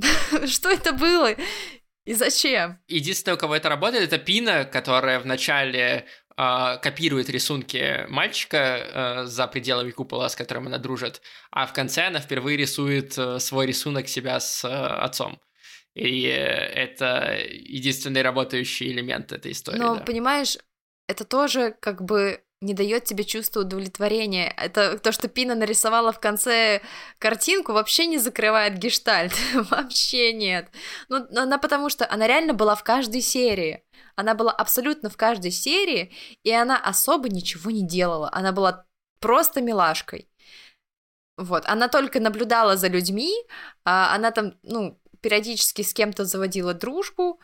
[0.46, 1.34] Что это было?
[2.06, 2.78] И зачем?
[2.86, 6.04] Единственное, у кого это работает, это Пина, которая в начале э,
[6.36, 12.18] копирует рисунки мальчика э, за пределами купола, с которым она дружит, а в конце она
[12.18, 15.40] впервые рисует э, свой рисунок себя с э, отцом.
[15.94, 19.78] И это единственный работающий элемент этой истории.
[19.78, 20.02] Но, да.
[20.02, 20.58] понимаешь,
[21.06, 24.52] это тоже как бы не дает тебе чувство удовлетворения.
[24.56, 26.80] Это то, что Пина нарисовала в конце
[27.18, 29.32] картинку, вообще не закрывает гештальт.
[29.70, 30.68] вообще нет.
[31.08, 33.84] Ну, она потому что она реально была в каждой серии.
[34.16, 38.30] Она была абсолютно в каждой серии, и она особо ничего не делала.
[38.32, 38.86] Она была
[39.20, 40.28] просто милашкой.
[41.36, 43.32] Вот, она только наблюдала за людьми,
[43.84, 47.40] а она там, ну, периодически с кем-то заводила дружбу,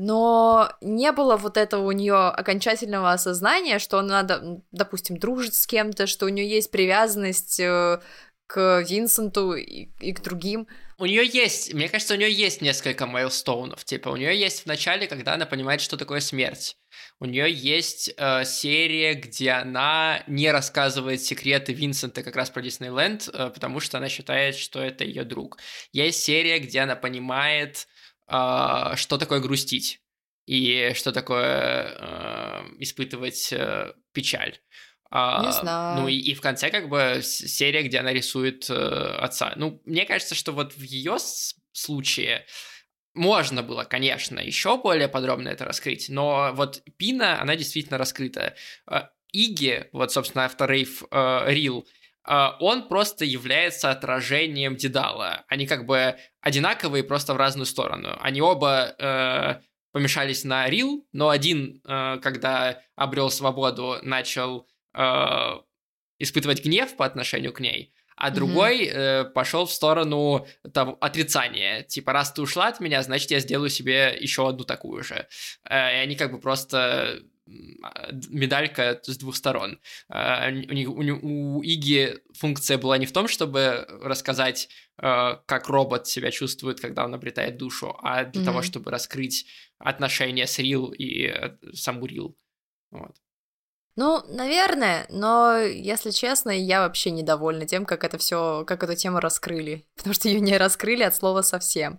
[0.00, 6.06] но не было вот этого у нее окончательного осознания, что надо, допустим, дружить с кем-то,
[6.06, 8.00] что у нее есть привязанность э,
[8.46, 10.66] к Винсенту и, и к другим.
[10.98, 13.84] У нее есть, мне кажется, у нее есть несколько майлстоунов.
[13.84, 16.76] Типа, у нее есть в начале, когда она понимает, что такое смерть.
[17.20, 23.28] У нее есть э, серия, где она не рассказывает секреты Винсента как раз про Диснейленд,
[23.28, 25.58] э, потому что она считает, что это ее друг.
[25.92, 27.86] Есть серия, где она понимает,
[28.96, 30.00] что такое грустить
[30.46, 34.58] и что такое э, испытывать э, печаль.
[35.12, 36.00] Не А, знаю.
[36.00, 39.52] Ну и, и в конце как бы серия, где она рисует э, отца.
[39.56, 41.16] Ну, мне кажется, что вот в ее
[41.72, 42.46] случае
[43.14, 48.54] можно было, конечно, еще более подробно это раскрыть, но вот Пина, она действительно раскрыта.
[49.32, 51.86] Иги, вот, собственно, автор Рейв э, Рил,
[52.26, 55.44] он просто является отражением Дедала.
[55.48, 58.16] Они как бы одинаковые, просто в разную сторону.
[58.20, 59.60] Они оба э,
[59.92, 65.02] помешались на Рил, но один, э, когда обрел свободу, начал э,
[66.18, 71.82] испытывать гнев по отношению к ней, а другой э, пошел в сторону того, отрицания.
[71.82, 75.26] Типа, раз ты ушла от меня, значит, я сделаю себе еще одну такую же.
[75.68, 77.18] Э, и они как бы просто а,
[78.28, 79.80] медалька с двух сторон.
[80.08, 84.68] Э, у, них- у, у Иги функция была не в том, чтобы рассказать,
[85.02, 88.66] э, как робот себя чувствует, когда он обретает душу, а для того, Мгм.
[88.66, 89.46] чтобы раскрыть
[89.78, 92.36] отношения с Рил и э, саму Рил.
[92.90, 93.16] Вот.
[93.96, 99.20] Ну, наверное, но, если честно, я вообще недовольна тем, как это все, как эту тему
[99.20, 99.86] раскрыли.
[99.96, 101.98] Потому что ее не раскрыли от слова совсем.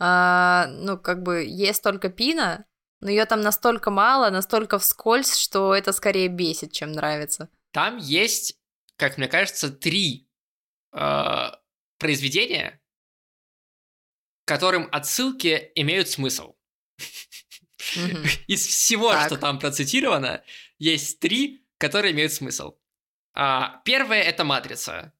[0.00, 2.64] А, ну, как бы есть только пина,
[3.00, 7.48] но ее там настолько мало, настолько вскользь, что это скорее бесит, чем нравится.
[7.72, 8.58] Там есть,
[8.96, 10.28] как мне кажется, три
[10.92, 11.50] э,
[11.98, 12.80] произведения,
[14.44, 16.54] которым отсылки имеют смысл.
[18.46, 19.26] Из всего, Так.
[19.26, 20.42] что там процитировано,
[20.78, 22.76] есть три, которые имеют смысл.
[23.34, 25.12] А, первое это матрица.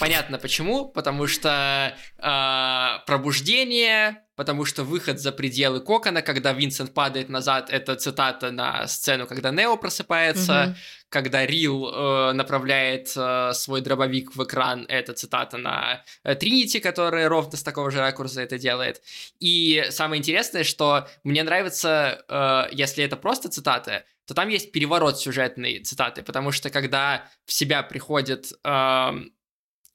[0.00, 7.28] Понятно почему, потому что а, пробуждение, потому что выход за пределы кокона, когда Винсент падает
[7.28, 10.76] назад, это цитата на сцену, когда Нео просыпается, Мгм.
[11.10, 17.28] когда Рил э, направляет э, свой дробовик в экран, это цитата на э, Тринити, которая
[17.28, 19.02] ровно с такого же ракурса это делает.
[19.38, 25.20] И самое интересное, что мне нравится, э, если это просто цитаты, то там есть переворот
[25.20, 29.33] сюжетной цитаты, потому что когда в себя приходит эм,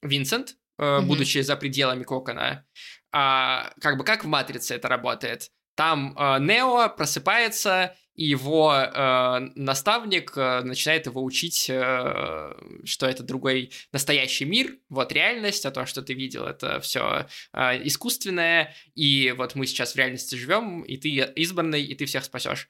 [0.02, 1.08] Винсент, э, Мгм.
[1.08, 2.66] будучи за пределами кокона,
[3.12, 5.52] а, как бы как в Матрице это работает.
[5.76, 13.24] Там э, Нео просыпается, и его э, наставник э, начинает его учить, э, что это
[13.24, 19.56] другой настоящий мир, вот реальность, а то, что ты видел, это все искусственное, и вот
[19.56, 22.68] мы сейчас в реальности живем, и ты избранный, и ты всех спасешь.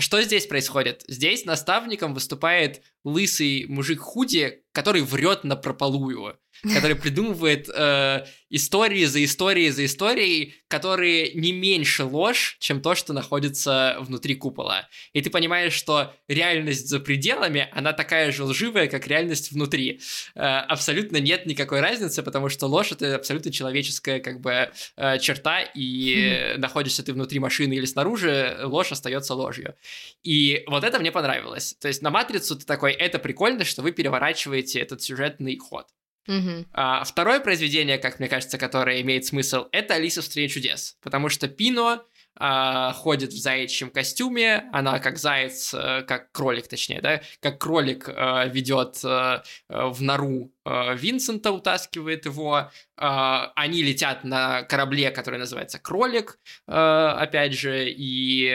[0.00, 1.04] Что здесь происходит?
[1.08, 9.24] Здесь наставником выступает лысый мужик худи, который врет на прополую, который придумывает э, истории за
[9.24, 14.88] историей за историей, которые не меньше ложь, чем то, что находится внутри купола.
[15.12, 20.00] И ты понимаешь, что реальность за пределами, она такая же лживая, как реальность внутри.
[20.34, 25.60] Э, абсолютно нет никакой разницы, потому что ложь это абсолютно человеческая как бы э, черта,
[25.60, 29.74] и находишься ты внутри машины или снаружи, ложь остается ложью.
[30.22, 31.74] И вот это мне понравилось.
[31.80, 35.86] То есть на матрицу ты такой, это прикольно, что вы переворачиваете этот сюжетный ход.
[36.28, 36.66] Мгм.
[36.74, 41.30] А, второе произведение, как мне кажется, которое имеет смысл, это «Алиса в стране чудес», потому
[41.30, 42.04] что Пино
[42.36, 48.08] а, ходит в заячьем костюме, она как заяц, э, как кролик, точнее, да, как кролик
[48.08, 56.38] э, ведет э, в нору Винсента, утаскивает его, они летят на корабле, который называется «Кролик»,
[56.66, 58.50] опять же, и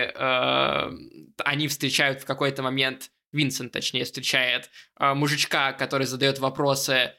[1.43, 4.69] они встречают в какой-то момент, Винсент, точнее, встречает
[4.99, 7.15] мужичка, который задает вопросы,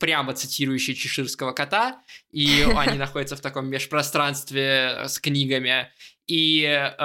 [0.00, 5.92] прямо цитирующий чеширского кота, и они находятся в таком межпространстве с книгами,
[6.26, 6.96] и э,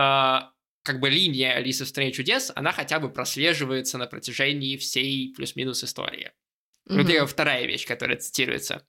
[0.84, 5.84] как бы линия Алисы в стране чудес, она хотя бы прослеживается на протяжении всей плюс-минус
[5.84, 6.32] истории.
[6.90, 7.02] Mm-hmm.
[7.02, 8.88] Вот это вторая вещь, которая цитируется.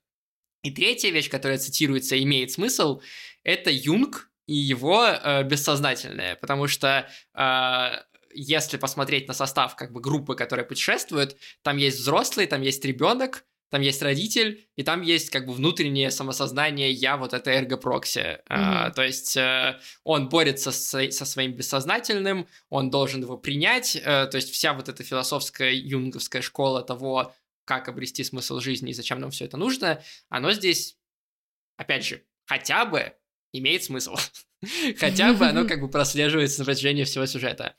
[0.63, 3.01] И третья вещь, которая цитируется и имеет смысл,
[3.43, 7.89] это Юнг и его э, бессознательное, потому что э,
[8.33, 13.43] если посмотреть на состав как бы группы, которые путешествуют, там есть взрослый, там есть ребенок,
[13.69, 18.19] там есть родитель, и там есть как бы внутреннее самосознание «я вот это эргопрокси».
[18.19, 18.41] Mm-hmm.
[18.49, 24.27] А, то есть э, он борется с, со своим бессознательным, он должен его принять, э,
[24.27, 27.33] то есть вся вот эта философская юнговская школа того,
[27.65, 30.97] как обрести смысл жизни и зачем нам все это нужно, оно здесь,
[31.75, 33.13] опять же, хотя бы
[33.51, 34.15] имеет смысл.
[34.97, 37.75] Хотя бы оно как бы прослеживается на протяжении всего сюжета.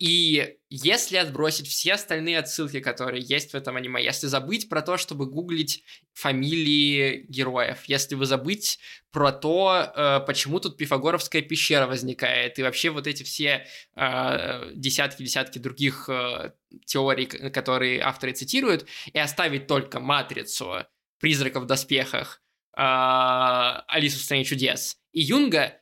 [0.00, 4.96] И если отбросить все остальные отсылки, которые есть в этом аниме, если забыть про то,
[4.96, 5.84] чтобы гуглить
[6.14, 8.78] фамилии героев, если вы забыть
[9.10, 15.60] про то, э, почему тут Пифагоровская пещера возникает, и вообще вот эти все десятки-десятки э,
[15.60, 16.52] других э,
[16.86, 20.86] теорий, которые авторы цитируют, и оставить только «Матрицу»,
[21.18, 22.40] «Призрака в доспехах»,
[22.72, 25.78] «Алису в стране чудес» и Юнга,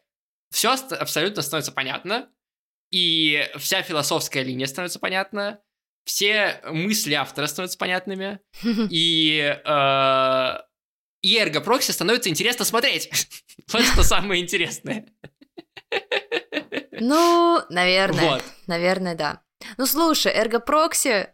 [0.50, 2.28] все абсолютно становится понятно,
[2.90, 5.60] и вся философская линия становится понятна,
[6.04, 8.40] все мысли автора становятся понятными,
[8.90, 10.58] и, э,
[11.22, 13.10] и Ergo Proxy становится интересно смотреть.
[13.72, 15.06] вот что самое интересное.
[16.92, 18.30] Ну, наверное.
[18.30, 18.44] Вот.
[18.66, 19.42] Наверное, да.
[19.76, 21.28] Ну, слушай, Ergo Proxy,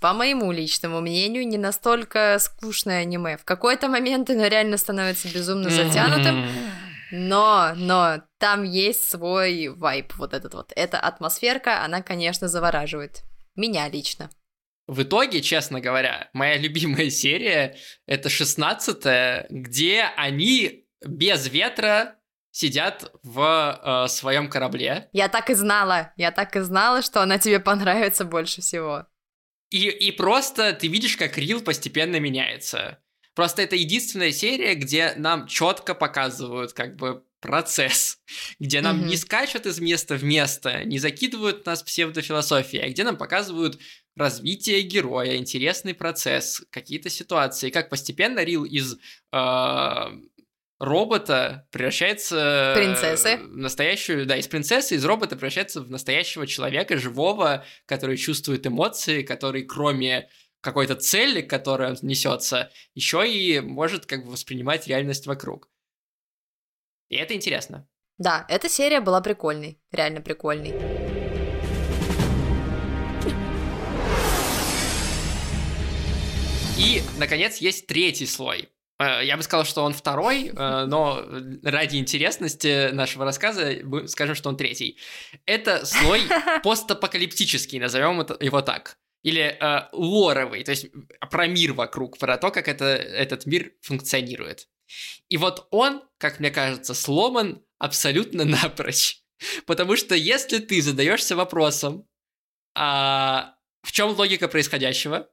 [0.00, 3.36] по моему личному мнению, не настолько скучное аниме.
[3.36, 6.46] В какой-то момент оно реально становится безумно затянутым.
[7.10, 10.72] Но, но там есть свой вайп вот этот вот.
[10.76, 13.22] Эта атмосферка, она, конечно, завораживает.
[13.54, 14.30] Меня лично.
[14.86, 17.76] В итоге, честно говоря, моя любимая серия—
[18.06, 22.16] это 16 где они без ветра
[22.50, 25.08] сидят в э, своем корабле.
[25.12, 29.06] Я так и знала, я так и знала, что она тебе понравится больше всего.
[29.70, 32.98] И, и просто ты видишь, как Рил постепенно меняется.
[33.34, 38.18] Просто это единственная серия, где нам четко показывают как бы процесс,
[38.58, 39.08] где нам mm-hmm.
[39.08, 43.78] не скачут из места в место, не закидывают нас псевдофилософией, а где нам показывают
[44.16, 48.96] развитие героя, интересный процесс, какие-то ситуации, как постепенно Рил из
[49.32, 50.04] э,
[50.80, 53.36] робота превращается принцессы.
[53.36, 59.22] в настоящую, да, из принцессы, из робота превращается в настоящего человека, живого, который чувствует эмоции,
[59.22, 60.28] который кроме
[60.60, 65.70] какой-то цели, которая несется, еще и может как бы воспринимать реальность вокруг.
[67.08, 67.88] И это интересно.
[68.18, 70.74] Да, эта серия была прикольной, реально прикольной.
[76.78, 78.68] И, наконец, есть третий слой.
[78.98, 81.22] Э, я бы сказал, что он второй, э, но
[81.62, 83.76] ради интересности нашего рассказа
[84.06, 84.98] скажем, что он третий.
[85.44, 86.22] Это слой
[86.62, 90.86] постапокалиптический, назовем его так или э, лоровый, то есть
[91.32, 94.68] про мир вокруг, про то, как это, этот мир функционирует.
[95.28, 99.22] И вот он, как мне кажется, сломан абсолютно напрочь.
[99.66, 102.08] Потому что если ты задаешься вопросом,
[102.74, 105.28] а, в чем логика происходящего,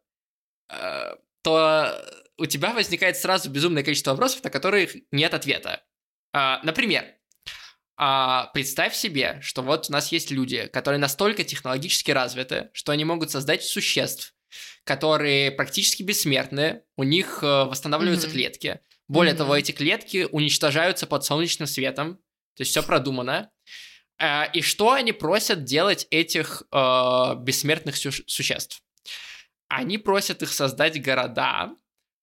[0.70, 5.84] а, то у тебя возникает сразу безумное количество вопросов, на которых нет ответа.
[6.34, 7.06] А, например,
[7.96, 13.06] а, представь себе, что вот у нас есть люди, которые настолько технологически развиты, что они
[13.06, 14.34] могут создать существ,
[14.84, 18.32] которые практически бессмертны, у них э, восстанавливаются mm-hmm.
[18.32, 18.80] клетки.
[19.08, 19.38] Более mm-hmm.
[19.38, 22.16] того, эти клетки уничтожаются под солнечным светом,
[22.56, 23.52] то есть все продумано.
[24.20, 28.82] Э, и что они просят делать этих э, бессмертных су- существ?
[29.68, 31.76] Они просят их создать города,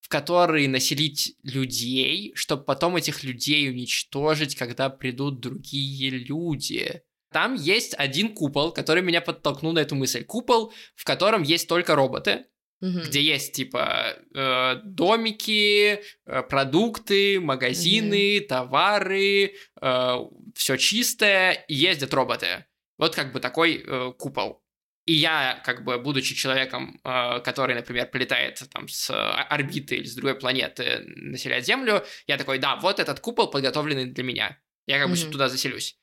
[0.08, 7.02] которые населить людей, чтобы потом этих людей уничтожить, когда придут другие люди.
[7.32, 10.24] Там есть один купол, который меня подтолкнул на эту мысль.
[10.24, 12.46] Купол, в котором есть только роботы,
[12.80, 13.00] угу.
[13.00, 18.48] где есть типа э, домики, э, продукты, магазины, угу.
[18.48, 20.16] товары, э,
[20.54, 22.64] все чистое, и ездят роботы.
[22.98, 24.62] Вот как бы такой э, купол.
[25.06, 30.14] И я, как бы, будучи человеком, э, который, например, полетает там с орбиты или с
[30.14, 34.60] другой планеты, населяет Землю, я такой, да, вот этот купол подготовленный для меня.
[34.86, 35.30] Я как бы mm-hmm.
[35.30, 35.98] туда заселюсь.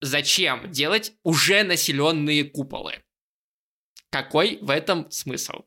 [0.00, 3.02] зачем делать уже населенные куполы?
[4.10, 5.64] Какой в этом смысл?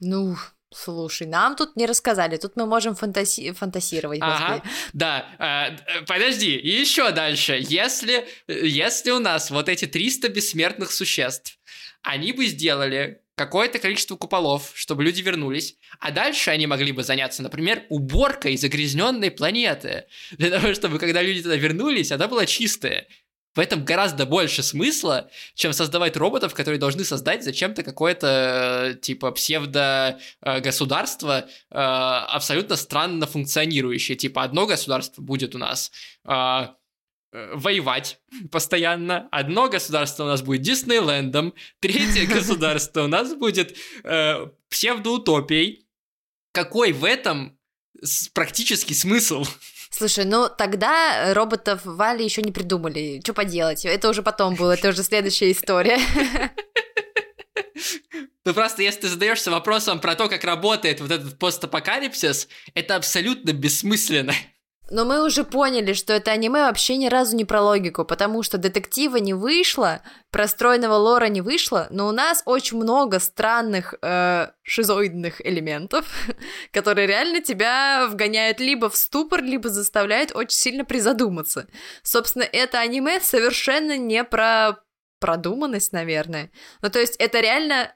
[0.00, 0.36] Ну,
[0.74, 3.52] Слушай, нам тут не рассказали, тут мы можем фантаси...
[3.52, 4.18] фантасировать.
[4.20, 5.24] Ага, да.
[5.38, 7.58] Э, подожди, и еще дальше.
[7.60, 11.60] Если, если у нас вот эти 300 бессмертных существ,
[12.02, 17.42] они бы сделали какое-то количество куполов, чтобы люди вернулись, а дальше они могли бы заняться,
[17.42, 23.06] например, уборкой загрязненной планеты, для того, чтобы когда люди туда вернулись, она была чистая.
[23.54, 31.46] В этом гораздо больше смысла, чем создавать роботов, которые должны создать зачем-то какое-то типа псевдо-государство
[31.70, 34.16] э, абсолютно странно функционирующее.
[34.16, 35.92] Типа одно государство будет у нас
[36.24, 36.66] э, э,
[37.54, 38.18] воевать
[38.50, 39.28] постоянно.
[39.30, 45.86] Одно государство у нас будет Диснейлендом, третье государство у нас будет э, псевдоутопией.
[46.50, 47.56] Какой в этом
[48.32, 49.44] практический смысл?
[49.96, 53.20] Слушай, ну тогда роботов Вали еще не придумали.
[53.22, 53.84] Что поделать?
[53.84, 55.98] Это уже потом было, это уже следующая история.
[58.44, 63.52] Ну просто если ты задаешься вопросом про то, как работает вот этот постапокалипсис, это абсолютно
[63.52, 64.34] бессмысленно.
[64.90, 68.58] Но мы уже поняли, что это аниме вообще ни разу не про логику, потому что
[68.58, 75.44] детектива не вышло, простроенного лора не вышло, но у нас очень много странных э, шизоидных
[75.44, 76.06] элементов,
[76.72, 81.66] которые реально тебя вгоняют либо в ступор, либо заставляют очень сильно призадуматься.
[82.02, 84.84] Собственно, это аниме совершенно не про
[85.18, 86.50] продуманность, наверное.
[86.82, 87.94] Ну, то есть это реально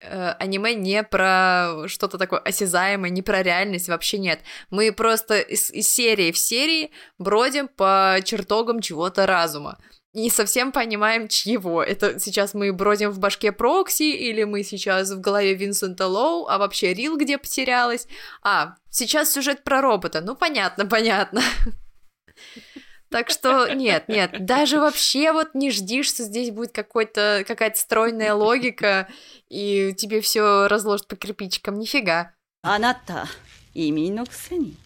[0.00, 4.40] аниме не про что-то такое осязаемое, не про реальность, вообще нет.
[4.70, 9.78] Мы просто из, из серии в серии бродим по чертогам чего-то разума.
[10.12, 11.82] Не совсем понимаем, чьего.
[11.82, 16.56] Это сейчас мы бродим в башке Прокси, или мы сейчас в голове Винсента Лоу, а
[16.56, 18.06] вообще Рил где потерялась.
[18.42, 20.22] А, сейчас сюжет про робота.
[20.22, 21.42] Ну, понятно, понятно.
[23.09, 28.33] Так что нет, нет, даже вообще вот не жди, что здесь будет какой-то, какая-то стройная
[28.33, 29.09] логика,
[29.49, 31.77] и тебе все разложат по кирпичикам.
[31.77, 32.33] Нифига.
[32.63, 33.25] あなた
[33.73, 34.77] 移民のくせに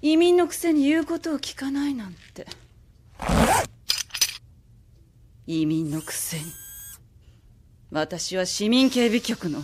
[0.00, 2.46] 移民のくせに言うことを聞かないなんて
[5.46, 6.44] 移民のくせに
[7.92, 9.62] 私は市民警備局の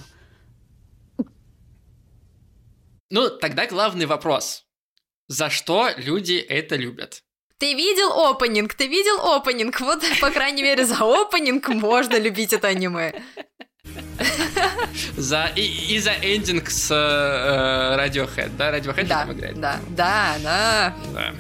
[3.11, 4.62] Ну, тогда главный вопрос.
[5.28, 7.24] За что люди это любят?
[7.58, 8.74] Ты видел опенинг?
[8.74, 9.80] Ты видел опенинг?
[9.80, 13.14] Вот, по крайней мере, за опенинг можно любить это аниме.
[15.18, 18.78] За, и, и за эндинг с э, Radiohead, да?
[18.78, 19.60] Radiohead да, там играет?
[19.60, 20.96] Да, да, да.
[21.14, 21.34] Да.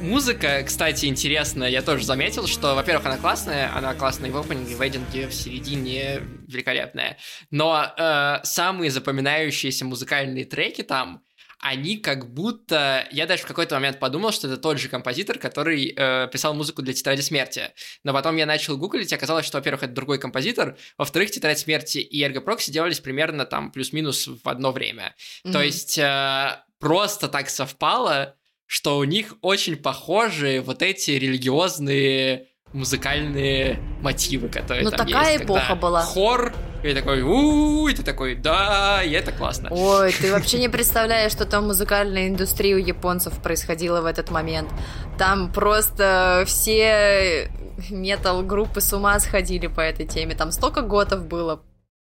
[0.00, 1.68] Музыка, кстати, интересная.
[1.68, 6.20] Я тоже заметил, что, во-первых, она классная, она классная в опенинге, в эндинге, в середине
[6.46, 7.16] великолепная.
[7.50, 11.22] Но э, самые запоминающиеся музыкальные треки там
[11.58, 13.06] они как будто...
[13.10, 16.82] Я даже в какой-то момент подумал, что это тот же композитор, который э, писал музыку
[16.82, 17.72] для «Тетради смерти».
[18.04, 21.98] Но потом я начал гуглить, и оказалось, что, во-первых, это другой композитор, во-вторых, «Тетрадь смерти»
[21.98, 25.14] и «Эрго Прокси» делались примерно там плюс-минус в одно время.
[25.44, 25.52] Mm-hmm.
[25.52, 28.36] То есть э, просто так совпало,
[28.66, 35.44] что у них очень похожи вот эти религиозные музыкальные мотивы, которые ну, там такая есть.
[35.44, 36.02] эпоха была.
[36.02, 36.52] Хор,
[36.90, 39.68] и такой, у и ты такой, да, и это классно.
[39.70, 44.70] Ой, ты вообще не представляешь, что там музыкальная индустрия у японцев происходила в этот момент.
[45.18, 47.50] Там просто все
[47.90, 50.34] метал-группы с ума сходили по этой теме.
[50.34, 51.62] Там столько готов было.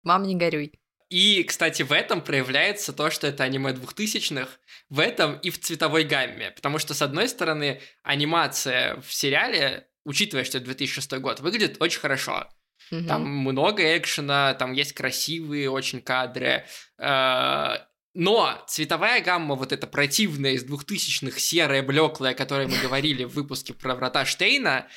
[0.04, 0.74] Мам, не горюй.
[1.10, 4.60] И, кстати, в этом проявляется то, что это аниме двухтысячных,
[4.90, 6.52] в этом и в цветовой гамме.
[6.52, 12.00] Потому что, с одной стороны, анимация в сериале учитывая, что это 2006 год, выглядит очень
[12.00, 12.48] хорошо.
[12.92, 13.08] Mm-hmm.
[13.08, 16.66] Там много экшена, там есть красивые очень кадры.
[16.98, 17.78] Э,
[18.14, 23.34] но цветовая гамма вот эта противная из двухтысячных, серая, блеклая, о которой мы говорили в
[23.34, 24.88] выпуске про врата Штейна,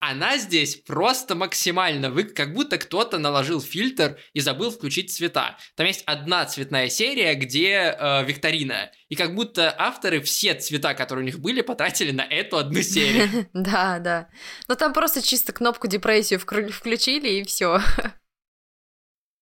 [0.00, 5.58] она здесь просто максимально, вы как будто кто-то наложил фильтр и забыл включить цвета.
[5.76, 11.22] Там есть одна цветная серия, где э, викторина, и как будто авторы все цвета, которые
[11.22, 13.46] у них были, потратили на эту одну серию.
[13.60, 14.28] Да, да.
[14.68, 17.80] Но там просто чисто кнопку депрессию включили и все.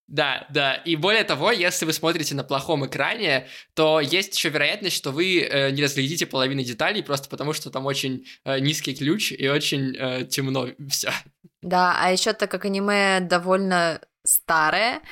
[0.08, 0.74] Да, да.
[0.74, 5.42] И более того, если вы смотрите на плохом экране, то есть еще вероятность, что вы
[5.42, 9.94] э, не разглядите половину деталей, просто потому что там очень э, низкий ключ и очень
[9.96, 11.12] э, темно все.
[11.60, 15.02] Да, а еще так как аниме довольно старое,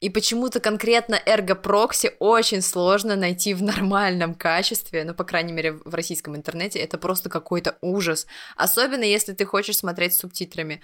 [0.00, 5.74] и почему-то конкретно Ergo Proxy очень сложно найти в нормальном качестве, ну, по крайней мере,
[5.74, 8.26] в российском интернете, это просто какой-то ужас.
[8.56, 10.82] Особенно, если ты хочешь смотреть с субтитрами.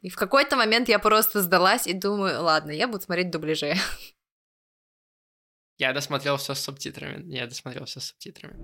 [0.00, 3.74] И в какой-то момент я просто сдалась и думаю, ладно, я буду смотреть дубляже.
[5.78, 7.32] Я досмотрел все с субтитрами.
[7.32, 8.54] Я досмотрел все с субтитрами.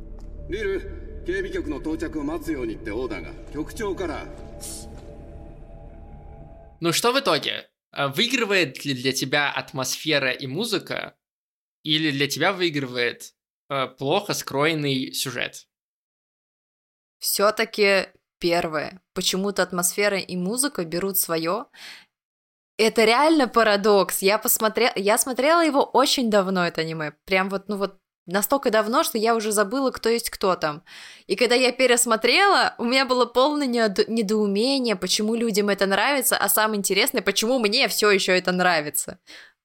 [0.50, 4.26] リル警備局の到着を待つようにってオーダーが局長から
[6.80, 7.70] Ну что в итоге?
[7.92, 11.16] Э, Выигрывает ли для тебя атмосфера и музыка,
[11.82, 13.34] или для тебя выигрывает
[13.68, 15.68] э, плохо скроенный сюжет?
[17.18, 18.08] Все-таки
[18.45, 19.01] первое.
[19.15, 21.65] Почему-то атмосфера и музыка берут свое.
[22.77, 24.21] Это реально парадокс.
[24.21, 27.13] Я посмотрела, я смотрела его очень давно, это аниме.
[27.25, 30.83] Прям вот, ну вот настолько давно, что я уже забыла, кто есть кто там.
[31.25, 36.47] И когда я пересмотрела, у меня было полное недо- недоумение, почему людям это нравится, а
[36.47, 39.17] самое интересное, почему мне все еще это нравится.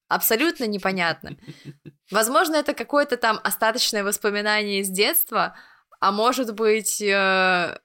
[0.07, 1.37] Абсолютно непонятно.
[2.11, 5.55] Возможно, это какое-то там остаточное воспоминание из детства,
[5.99, 7.77] а может быть, э,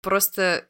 [0.00, 0.68] просто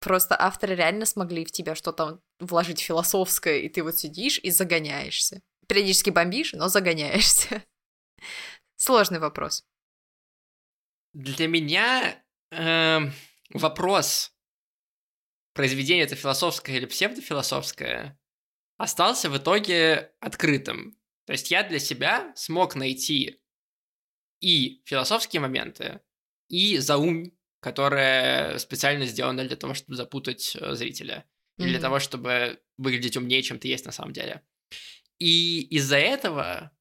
[0.00, 5.40] просто авторы реально смогли в тебя что-то вложить философское, и ты вот сидишь и загоняешься.
[5.66, 7.64] Периодически бомбишь, но загоняешься.
[8.76, 9.64] Сложный вопрос.
[11.14, 13.12] Для меня эм,
[13.50, 14.34] вопрос,
[15.54, 18.18] произведение это философское или псевдофилософское,
[18.76, 20.98] остался в итоге открытым.
[21.26, 23.40] То есть я для себя смог найти
[24.40, 26.00] и философские моменты,
[26.48, 27.32] и заум,
[27.64, 31.24] которая специально сделана для того, чтобы запутать э, зрителя.
[31.56, 34.42] Или для того, чтобы выглядеть умнее, чем ты есть на самом деле.
[35.18, 36.72] И из-за этого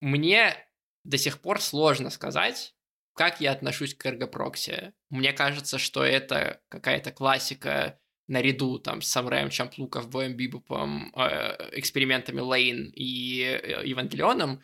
[0.00, 0.56] мне
[1.04, 2.74] до сих пор сложно сказать,
[3.14, 4.94] как я отношусь к эргопрокси.
[5.10, 12.40] Мне кажется, что это какая-то классика наряду там с Самураем Чамплу, Ковбоем Бибопом, э, экспериментами
[12.40, 14.60] Лейн и э, Евангелионом,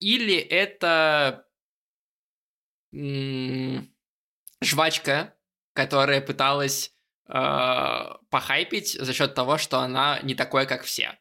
[0.00, 1.46] или это
[2.92, 3.95] м,
[4.62, 5.34] жвачка,
[5.72, 6.92] которая пыталась
[7.28, 11.18] э, похайпить за счет того, что она не такое, как все.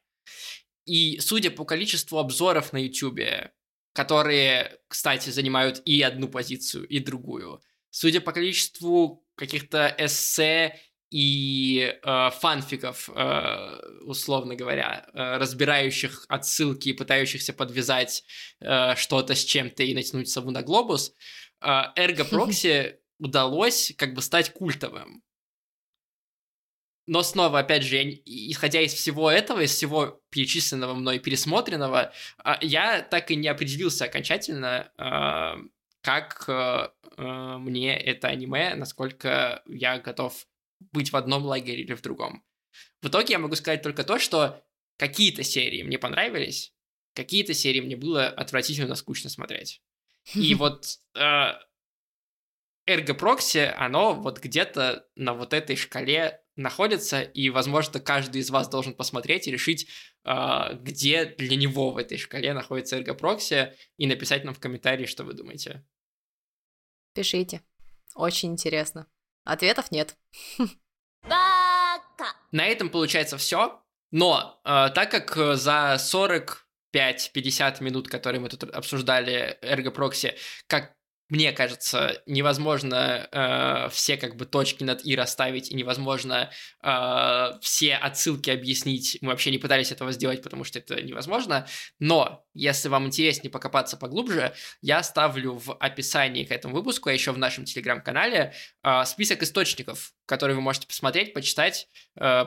[0.86, 3.52] И судя по количеству обзоров на YouTube,
[3.94, 10.80] которые, кстати, занимают и одну позицию, и другую, судя по количеству каких-то эссе
[11.10, 18.24] и э, фанфиков, э, условно говоря, э, разбирающих отсылки и пытающихся подвязать
[18.60, 21.14] э, что-то с чем-то и натянуть сову на глобус,
[21.62, 21.68] э,
[21.98, 25.24] Ergo Proxy удалось как бы стать культовым.
[27.08, 32.58] Но снова, опять же, я исходя из всего этого, из всего перечисленного мной пересмотренного, а,
[32.62, 35.58] я так и не определился окончательно, а,
[36.02, 36.92] как а,
[37.60, 40.48] мне это аниме, насколько я готов
[40.92, 42.44] быть в одном лагере или в другом.
[43.02, 44.64] В итоге я могу сказать только то, что
[44.98, 46.74] какие-то серии мне понравились,
[47.14, 49.82] какие-то серии мне было отвратительно скучно смотреть.
[50.34, 51.00] И вот
[52.88, 58.94] эргопрокси, оно вот где-то на вот этой шкале находится, и, возможно, каждый из вас должен
[58.94, 59.90] посмотреть и решить,
[60.24, 65.24] э, где для него в этой шкале находится эргопрокси, и написать нам в комментарии, что
[65.24, 65.86] вы думаете.
[67.14, 67.62] Пишите.
[68.14, 69.08] Очень интересно.
[69.44, 70.16] Ответов нет.
[72.52, 73.82] На этом получается все.
[74.12, 80.36] Но э, так как э, за 45-50 минут, которые мы тут обсуждали эргопрокси,
[80.68, 80.96] как
[81.30, 86.52] мне кажется, невозможно э, все как бы точки над «и» расставить, и невозможно
[86.84, 89.18] э, все отсылки объяснить.
[89.22, 91.68] Мы вообще не пытались этого сделать, потому что это невозможно.
[92.00, 97.32] Но, если вам интереснее покопаться поглубже, я ставлю в описании к этому выпуску, а еще
[97.32, 98.54] в нашем телеграм-канале,
[98.84, 101.88] э, список источников, которые вы можете посмотреть, почитать,
[102.20, 102.46] э,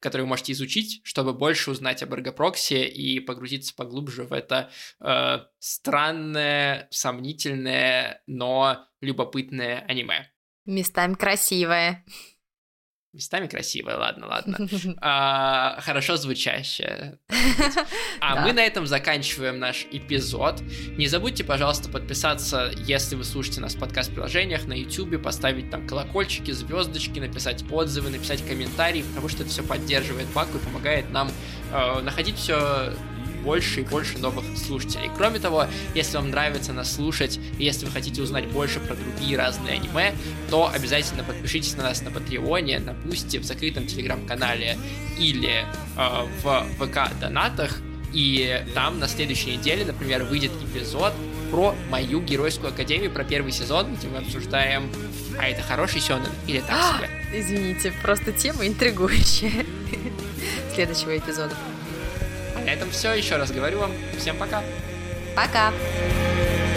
[0.00, 4.70] которые вы можете изучить, чтобы больше узнать об эргопрокси и погрузиться поглубже в это
[5.00, 10.30] э, странное, сомнительное, но любопытное аниме.
[10.64, 12.04] Местами красивое.
[13.16, 14.58] Местами красивое, ладно, ладно.
[15.00, 17.18] А, хорошо сказать.
[18.20, 18.40] А Да.
[18.42, 20.60] мы на этом заканчиваем наш эпизод.
[20.98, 26.50] Не забудьте, пожалуйста, подписаться, если вы слушаете нас в подкаст-приложениях, на YouTube, поставить там колокольчики,
[26.50, 31.30] звездочки, написать отзывы, написать комментарии, потому что это все поддерживает Баку и помогает нам
[31.72, 32.92] э, находить все
[33.46, 35.08] больше и больше новых слушателей.
[35.16, 39.38] Кроме того, если вам нравится нас слушать, и если вы хотите узнать больше про другие
[39.38, 40.14] разные аниме,
[40.50, 44.76] то обязательно подпишитесь на нас на Патреоне, на Бусти, в закрытом телеграм-канале
[45.18, 45.64] или
[45.96, 47.80] э, в ВК-донатах.
[48.12, 51.12] И там на следующей неделе, например, выйдет эпизод
[51.50, 54.90] про мою геройскую академию, про первый сезон, где мы обсуждаем,
[55.38, 57.10] а это хороший сёнэн или так себе.
[57.32, 59.64] Извините, просто тема интригующая.
[60.74, 61.54] Следующего эпизода.
[62.66, 63.12] На этом все.
[63.14, 63.92] Еще раз говорю вам.
[64.18, 64.62] Всем пока.
[65.36, 66.75] Пока!「